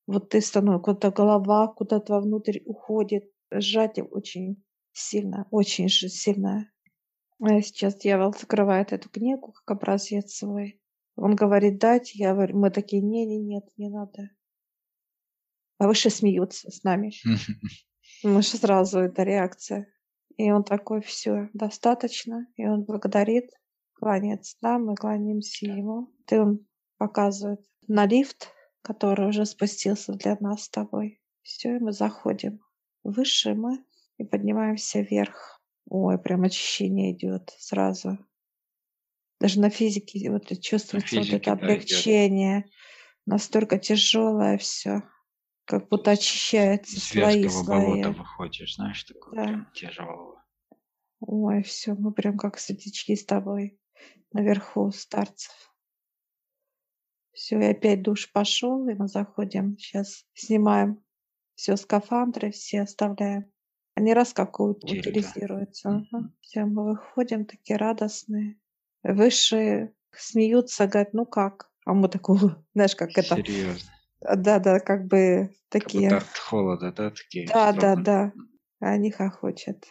Вот 0.07 0.29
ты 0.31 0.41
становишься, 0.41 0.83
куда-то 0.83 1.11
голова 1.11 1.69
куда-то 1.69 2.15
вовнутрь 2.15 2.61
уходит, 2.67 3.31
сжатие 3.51 4.05
очень 4.05 4.63
сильно, 4.93 5.47
очень 5.51 5.89
же 5.89 6.09
сильное. 6.09 6.71
А 7.41 7.61
сейчас 7.63 7.97
дьявол 7.97 8.33
закрывает 8.33 8.93
эту 8.93 9.09
книгу 9.09 9.53
как 9.53 9.77
образец 9.77 10.35
свой. 10.35 10.81
Он 11.17 11.35
говорит 11.35 11.79
дать, 11.79 12.15
я 12.15 12.33
говорю, 12.35 12.59
мы 12.59 12.71
такие, 12.71 13.03
не, 13.03 13.25
не, 13.27 13.39
нет, 13.39 13.65
не 13.77 13.89
надо 13.89 14.31
а 15.79 15.87
выше 15.87 16.11
смеются 16.11 16.71
с 16.71 16.83
нами. 16.83 17.13
Мы 18.23 18.43
же 18.43 18.57
сразу 18.57 19.01
это 19.01 19.23
реакция. 19.23 19.87
И 20.37 20.51
он 20.51 20.65
такой, 20.65 21.03
все, 21.03 21.51
достаточно. 21.53 22.47
И 22.57 22.67
он 22.67 22.85
благодарит, 22.85 23.51
кланяется 23.93 24.57
нам, 24.63 24.87
мы 24.87 24.97
кланяемся 24.97 25.67
ему. 25.67 26.13
И 26.31 26.37
он 26.37 26.67
показывает 26.97 27.61
на 27.87 28.07
лифт, 28.07 28.49
который 28.85 29.29
уже 29.29 29.47
спустился 29.47 30.13
для 30.13 30.37
нас 30.39 30.65
с 30.65 30.69
тобой. 30.69 31.21
Все, 31.43 31.77
и 31.77 31.81
мы 31.81 31.93
заходим 31.93 32.61
выше 33.03 33.55
мы 33.55 33.85
и 34.19 34.25
поднимаемся 34.25 35.01
вверх. 35.01 35.61
Ой, 35.87 36.19
прям 36.19 36.43
очищение 36.43 37.13
идет 37.13 37.55
сразу. 37.59 38.19
Даже 39.41 39.61
на 39.61 39.71
физике 39.71 40.31
вот 40.31 40.49
чувствуется 40.61 41.09
физике, 41.09 41.33
вот 41.33 41.43
это 41.43 41.53
облегчение. 41.53 42.61
Да, 42.61 42.69
Настолько 43.27 43.79
тяжелое 43.79 44.59
все 44.59 45.03
как 45.65 45.89
будто 45.89 46.11
очищается 46.11 47.01
слои 47.01 47.49
слои. 47.49 48.03
болота 48.03 48.11
выходишь, 48.11 48.77
знаешь, 48.77 49.03
такое 49.05 49.35
да. 49.35 49.45
прям 49.45 49.71
тяжелого. 49.73 50.45
Ой, 51.21 51.63
все, 51.63 51.95
мы 51.95 52.13
прям 52.13 52.37
как 52.37 52.59
светлячки 52.59 53.17
с 53.17 53.25
тобой 53.25 53.81
наверху 54.33 54.91
старцев. 54.93 55.74
Все, 57.35 57.59
и 57.59 57.65
опять 57.65 58.03
душ 58.03 58.31
пошел, 58.33 58.89
и 58.89 58.95
мы 58.95 59.09
заходим. 59.09 59.77
Сейчас 59.79 60.25
снимаем 60.35 61.03
все 61.55 61.77
скафандры, 61.77 62.51
все 62.51 62.83
оставляем. 62.83 63.51
Они 63.95 64.13
раз 64.13 64.33
как 64.33 64.59
утилизируются. 64.61 66.07
Ага. 66.13 66.31
Все, 66.41 66.65
мы 66.65 66.91
выходим 66.91 67.45
такие 67.45 67.77
радостные. 67.77 68.59
Высшие 69.03 69.95
смеются, 70.13 70.87
говорят, 70.87 71.13
ну 71.13 71.27
как? 71.27 71.71
А 71.85 71.93
мы 71.93 72.09
такого, 72.09 72.65
знаешь, 72.75 72.97
как 72.97 73.11
Серьезно? 73.13 73.91
это 74.21 74.37
да, 74.37 74.59
да, 74.59 74.81
как 74.81 75.07
бы 75.07 75.55
такие. 75.69 76.09
Как 76.09 76.23
от 76.23 76.39
холода, 76.39 76.93
да, 76.93 77.11
такие? 77.11 77.47
Да, 77.47 77.73
да, 77.73 77.97
да. 77.97 78.33
Они 78.81 79.11
хохочут. 79.11 79.85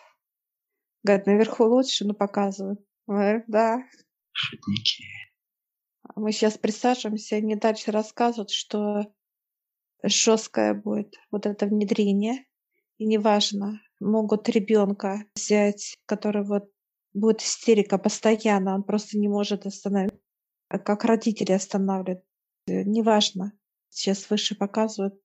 Говорят, 1.04 1.28
наверху 1.28 1.66
лучше, 1.66 2.06
но 2.06 2.14
показывают. 2.14 2.80
Да. 3.08 3.84
Шутники. 4.32 5.04
Мы 6.16 6.32
сейчас 6.32 6.58
присаживаемся, 6.58 7.38
мне 7.38 7.56
дальше 7.56 7.92
рассказывают, 7.92 8.52
что 8.52 9.14
жесткое 10.04 10.74
будет 10.74 11.16
вот 11.32 11.46
это 11.46 11.66
внедрение. 11.66 12.46
И 12.98 13.06
неважно, 13.06 13.82
могут 14.00 14.50
ребенка 14.50 15.26
взять, 15.36 15.98
который 16.06 16.44
вот 16.44 16.70
будет 17.14 17.42
истерика 17.42 17.98
постоянно, 17.98 18.76
он 18.76 18.84
просто 18.84 19.18
не 19.18 19.28
может 19.28 19.66
остановить, 19.66 20.20
как 20.68 21.06
родители 21.06 21.52
останавливают. 21.52 22.24
Неважно, 22.68 23.54
сейчас 23.90 24.30
выше 24.30 24.56
показывают, 24.56 25.20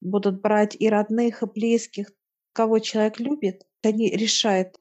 будут 0.00 0.40
брать 0.40 0.76
и 0.78 0.88
родных, 0.88 1.42
и 1.42 1.46
близких, 1.46 2.12
кого 2.52 2.78
человек 2.78 3.20
любит, 3.20 3.66
они 3.82 4.10
решают. 4.10 4.80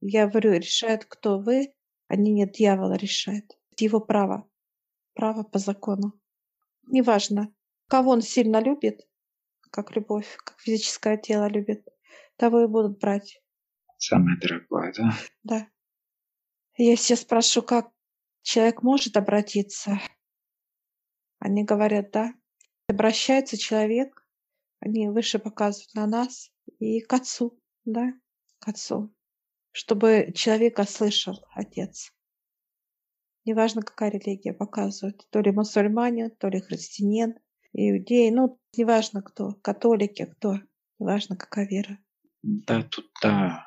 Я 0.00 0.26
говорю, 0.26 0.52
решает 0.52 1.04
кто 1.04 1.38
вы, 1.38 1.74
не 2.10 2.32
нет, 2.32 2.52
дьявол 2.52 2.92
решает. 2.92 3.56
Это 3.72 3.84
его 3.84 4.00
право. 4.00 4.48
Право 5.14 5.42
по 5.42 5.58
закону. 5.58 6.12
Неважно, 6.86 7.54
кого 7.88 8.10
он 8.10 8.20
сильно 8.20 8.60
любит, 8.60 9.00
как 9.70 9.94
любовь, 9.96 10.36
как 10.36 10.58
физическое 10.60 11.16
тело 11.16 11.48
любит, 11.48 11.86
того 12.36 12.62
и 12.62 12.66
будут 12.66 12.98
брать. 12.98 13.40
Самое 13.98 14.38
дорогое, 14.38 14.92
да? 14.96 15.14
Да. 15.42 15.68
Я 16.76 16.96
сейчас 16.96 17.20
спрошу, 17.20 17.62
как 17.62 17.90
человек 18.42 18.82
может 18.82 19.16
обратиться. 19.16 20.00
Они 21.38 21.64
говорят, 21.64 22.10
да. 22.10 22.34
Обращается 22.88 23.56
человек, 23.56 24.26
они 24.80 25.08
выше 25.08 25.38
показывают 25.38 25.94
на 25.94 26.06
нас, 26.06 26.50
и 26.78 27.00
к 27.00 27.12
Отцу, 27.12 27.58
да, 27.84 28.12
к 28.58 28.68
Отцу, 28.68 29.14
чтобы 29.72 30.32
человека 30.34 30.84
слышал 30.84 31.46
Отец. 31.54 32.13
Неважно, 33.44 33.82
какая 33.82 34.10
религия 34.10 34.52
показывает, 34.54 35.26
то 35.30 35.40
ли 35.40 35.50
мусульманин, 35.52 36.30
то 36.30 36.48
ли 36.48 36.60
христианин, 36.60 37.34
иудей, 37.72 38.30
ну, 38.30 38.58
неважно 38.76 39.22
кто, 39.22 39.52
католики, 39.62 40.24
кто, 40.24 40.60
неважно, 40.98 41.36
какая 41.36 41.66
вера. 41.66 41.98
Да, 42.42 42.82
тут 42.82 43.10
да, 43.22 43.66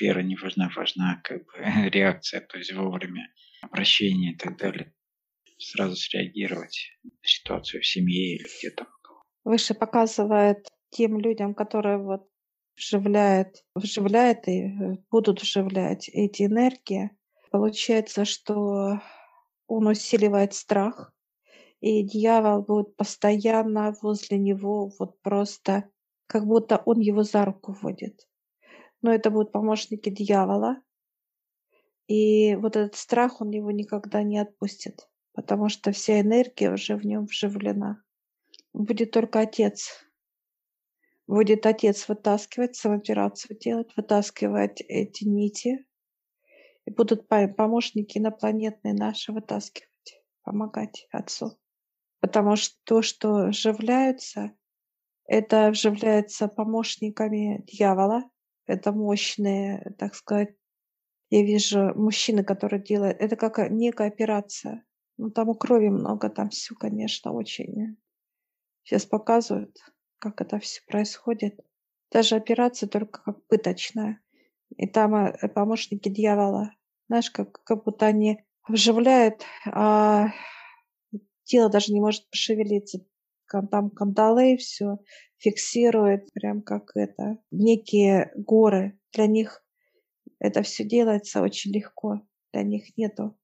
вера 0.00 0.20
не 0.20 0.36
важна, 0.36 0.70
важна 0.76 1.20
как 1.24 1.44
бы 1.44 1.52
реакция, 1.90 2.40
то 2.40 2.58
есть 2.58 2.72
вовремя 2.72 3.32
обращение 3.62 4.32
и 4.32 4.36
так 4.36 4.58
далее 4.58 4.92
сразу 5.58 5.96
среагировать 5.96 6.90
на 7.02 7.10
ситуацию 7.22 7.82
в 7.82 7.86
семье 7.86 8.36
или 8.36 8.46
где-то. 8.58 8.86
Выше 9.44 9.74
показывает 9.74 10.68
тем 10.90 11.18
людям, 11.18 11.54
которые 11.54 11.98
вот 11.98 12.28
вживляет, 12.76 13.64
вживляет 13.74 14.48
и 14.48 14.62
э, 14.62 14.96
будут 15.10 15.42
вживлять 15.42 16.08
эти 16.08 16.44
энергии, 16.44 17.10
получается, 17.54 18.24
что 18.24 19.00
он 19.68 19.86
усиливает 19.86 20.54
страх, 20.54 21.14
и 21.78 22.02
дьявол 22.02 22.62
будет 22.62 22.96
постоянно 22.96 23.94
возле 24.02 24.38
него, 24.38 24.90
вот 24.98 25.22
просто 25.22 25.88
как 26.26 26.46
будто 26.46 26.82
он 26.84 26.98
его 26.98 27.22
за 27.22 27.44
руку 27.44 27.76
водит. 27.80 28.28
Но 29.02 29.14
это 29.14 29.30
будут 29.30 29.52
помощники 29.52 30.10
дьявола, 30.10 30.82
и 32.08 32.56
вот 32.56 32.74
этот 32.74 32.96
страх, 32.96 33.40
он 33.40 33.50
его 33.50 33.70
никогда 33.70 34.24
не 34.24 34.40
отпустит, 34.40 35.08
потому 35.32 35.68
что 35.68 35.92
вся 35.92 36.20
энергия 36.20 36.72
уже 36.72 36.96
в 36.96 37.06
нем 37.06 37.26
вживлена. 37.26 38.02
Будет 38.72 39.12
только 39.12 39.38
отец. 39.38 40.04
Будет 41.28 41.66
отец 41.66 42.08
вытаскивать, 42.08 42.74
самооперацию 42.74 43.56
делать, 43.56 43.96
вытаскивать 43.96 44.80
эти 44.80 45.22
нити. 45.22 45.86
И 46.86 46.90
будут 46.90 47.26
помощники 47.28 48.18
инопланетные 48.18 48.94
наши 48.94 49.32
вытаскивать, 49.32 50.22
помогать 50.42 51.06
отцу. 51.10 51.58
Потому 52.20 52.56
что 52.56 52.76
то, 52.84 53.02
что 53.02 53.46
вживляются, 53.48 54.52
это 55.26 55.70
вживляется 55.70 56.48
помощниками 56.48 57.62
дьявола. 57.66 58.24
Это 58.66 58.92
мощные, 58.92 59.94
так 59.98 60.14
сказать, 60.14 60.54
я 61.30 61.42
вижу 61.42 61.92
мужчины, 61.94 62.44
которые 62.44 62.82
делают, 62.82 63.20
это 63.20 63.36
как 63.36 63.58
некая 63.70 64.08
операция. 64.08 64.84
Ну, 65.16 65.30
там 65.30 65.48
у 65.48 65.54
крови 65.54 65.88
много, 65.88 66.30
там 66.30 66.48
все, 66.50 66.74
конечно, 66.74 67.32
очень. 67.32 67.96
Сейчас 68.82 69.06
показывают, 69.06 69.76
как 70.18 70.40
это 70.40 70.58
все 70.58 70.80
происходит. 70.86 71.60
Даже 72.10 72.36
операция 72.36 72.88
только 72.88 73.22
как 73.22 73.46
пыточная. 73.46 74.20
И 74.76 74.86
там 74.86 75.14
э, 75.14 75.48
помощники 75.48 76.08
дьявола. 76.08 76.72
Знаешь, 77.08 77.30
как, 77.30 77.62
как 77.64 77.84
будто 77.84 78.06
они 78.06 78.44
вживляют, 78.68 79.44
а 79.66 80.28
тело 81.44 81.70
даже 81.70 81.92
не 81.92 82.00
может 82.00 82.28
пошевелиться. 82.30 83.04
Там 83.70 83.90
кандалы 83.90 84.56
все 84.56 84.98
фиксирует, 85.36 86.32
прям 86.32 86.62
как 86.62 86.90
это, 86.94 87.38
некие 87.50 88.32
горы. 88.34 88.98
Для 89.12 89.26
них 89.26 89.64
это 90.40 90.62
все 90.62 90.84
делается 90.84 91.42
очень 91.42 91.72
легко. 91.72 92.22
Для 92.52 92.62
них 92.62 92.96
нету. 92.96 93.38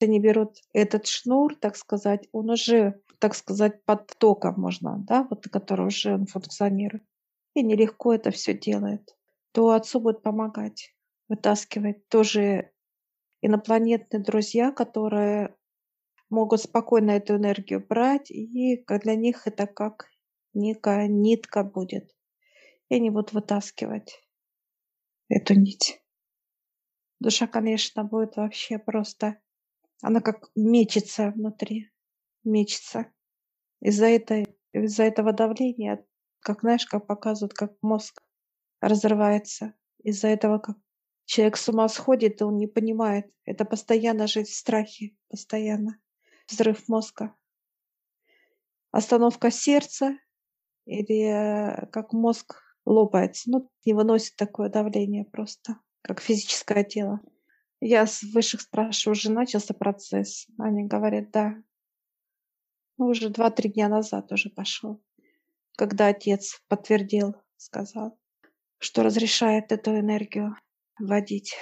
Они 0.00 0.20
берут 0.20 0.56
этот 0.72 1.06
шнур, 1.06 1.56
так 1.56 1.76
сказать, 1.76 2.28
он 2.32 2.50
уже, 2.50 3.00
так 3.18 3.34
сказать, 3.34 3.84
под 3.84 4.06
током 4.18 4.54
можно, 4.58 5.04
да, 5.06 5.26
вот 5.28 5.46
который 5.48 5.86
уже 5.86 6.14
он 6.14 6.26
функционирует. 6.26 7.04
И 7.54 7.62
нелегко 7.62 8.14
это 8.14 8.30
все 8.30 8.54
делает. 8.54 9.14
То 9.52 9.70
отцу 9.70 10.00
будет 10.00 10.22
помогать, 10.22 10.94
вытаскивать 11.28 12.08
тоже 12.08 12.72
инопланетные 13.40 14.22
друзья, 14.22 14.70
которые 14.70 15.56
могут 16.28 16.60
спокойно 16.60 17.12
эту 17.12 17.36
энергию 17.36 17.84
брать, 17.84 18.30
и 18.30 18.84
для 18.86 19.14
них 19.16 19.46
это 19.46 19.66
как 19.66 20.08
некая 20.54 21.08
нитка 21.08 21.64
будет. 21.64 22.14
И 22.88 22.94
они 22.94 23.10
будут 23.10 23.32
вытаскивать 23.32 24.22
эту 25.28 25.54
нить. 25.54 26.00
Душа, 27.18 27.46
конечно, 27.46 28.04
будет 28.04 28.36
вообще 28.36 28.78
просто... 28.78 29.40
Она 30.02 30.20
как 30.20 30.50
мечется 30.54 31.30
внутри. 31.30 31.90
Мечется. 32.42 33.12
Из-за 33.80 34.06
этой, 34.06 34.46
из-за 34.72 35.04
этого 35.04 35.32
давления, 35.32 36.06
как 36.40 36.60
знаешь, 36.60 36.86
как 36.86 37.06
показывают, 37.06 37.52
как 37.52 37.74
мозг 37.82 38.22
разрывается. 38.80 39.74
Из-за 40.02 40.28
этого, 40.28 40.58
как 40.58 40.76
человек 41.24 41.56
с 41.56 41.68
ума 41.68 41.88
сходит, 41.88 42.40
и 42.40 42.44
он 42.44 42.56
не 42.56 42.66
понимает. 42.66 43.30
Это 43.44 43.64
постоянно 43.64 44.26
жить 44.26 44.48
в 44.48 44.56
страхе. 44.56 45.16
Постоянно. 45.28 45.98
Взрыв 46.48 46.88
мозга. 46.88 47.34
Остановка 48.90 49.50
сердца 49.50 50.18
или 50.86 51.26
э, 51.26 51.86
как 51.92 52.12
мозг 52.12 52.62
лопается. 52.84 53.50
Ну, 53.50 53.70
не 53.84 53.92
выносит 53.92 54.36
такое 54.36 54.68
давление 54.68 55.24
просто 55.24 55.78
как 56.02 56.20
физическое 56.20 56.84
тело. 56.84 57.20
Я 57.80 58.06
с 58.06 58.22
высших 58.22 58.60
спрашиваю, 58.60 59.12
уже 59.12 59.30
начался 59.30 59.74
процесс? 59.74 60.46
Они 60.58 60.84
говорят, 60.84 61.30
да. 61.30 61.54
Ну, 62.98 63.06
уже 63.06 63.30
два-три 63.30 63.70
дня 63.70 63.88
назад 63.88 64.30
уже 64.32 64.50
пошел, 64.50 65.02
когда 65.76 66.08
отец 66.08 66.60
подтвердил, 66.68 67.34
сказал, 67.56 68.18
что 68.80 69.02
разрешает 69.02 69.72
эту 69.72 69.98
энергию 69.98 70.56
вводить. 70.98 71.54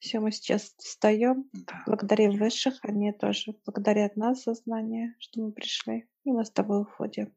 Все, 0.00 0.20
мы 0.20 0.30
сейчас 0.30 0.74
встаем, 0.78 1.48
да. 1.52 1.82
благодарим 1.86 2.38
высших, 2.38 2.78
они 2.82 3.12
тоже 3.12 3.54
благодарят 3.66 4.16
нас 4.16 4.44
за 4.44 4.54
знание, 4.54 5.14
что 5.18 5.42
мы 5.42 5.52
пришли, 5.52 6.08
и 6.24 6.30
мы 6.30 6.44
с 6.44 6.50
тобой 6.50 6.82
уходим. 6.82 7.34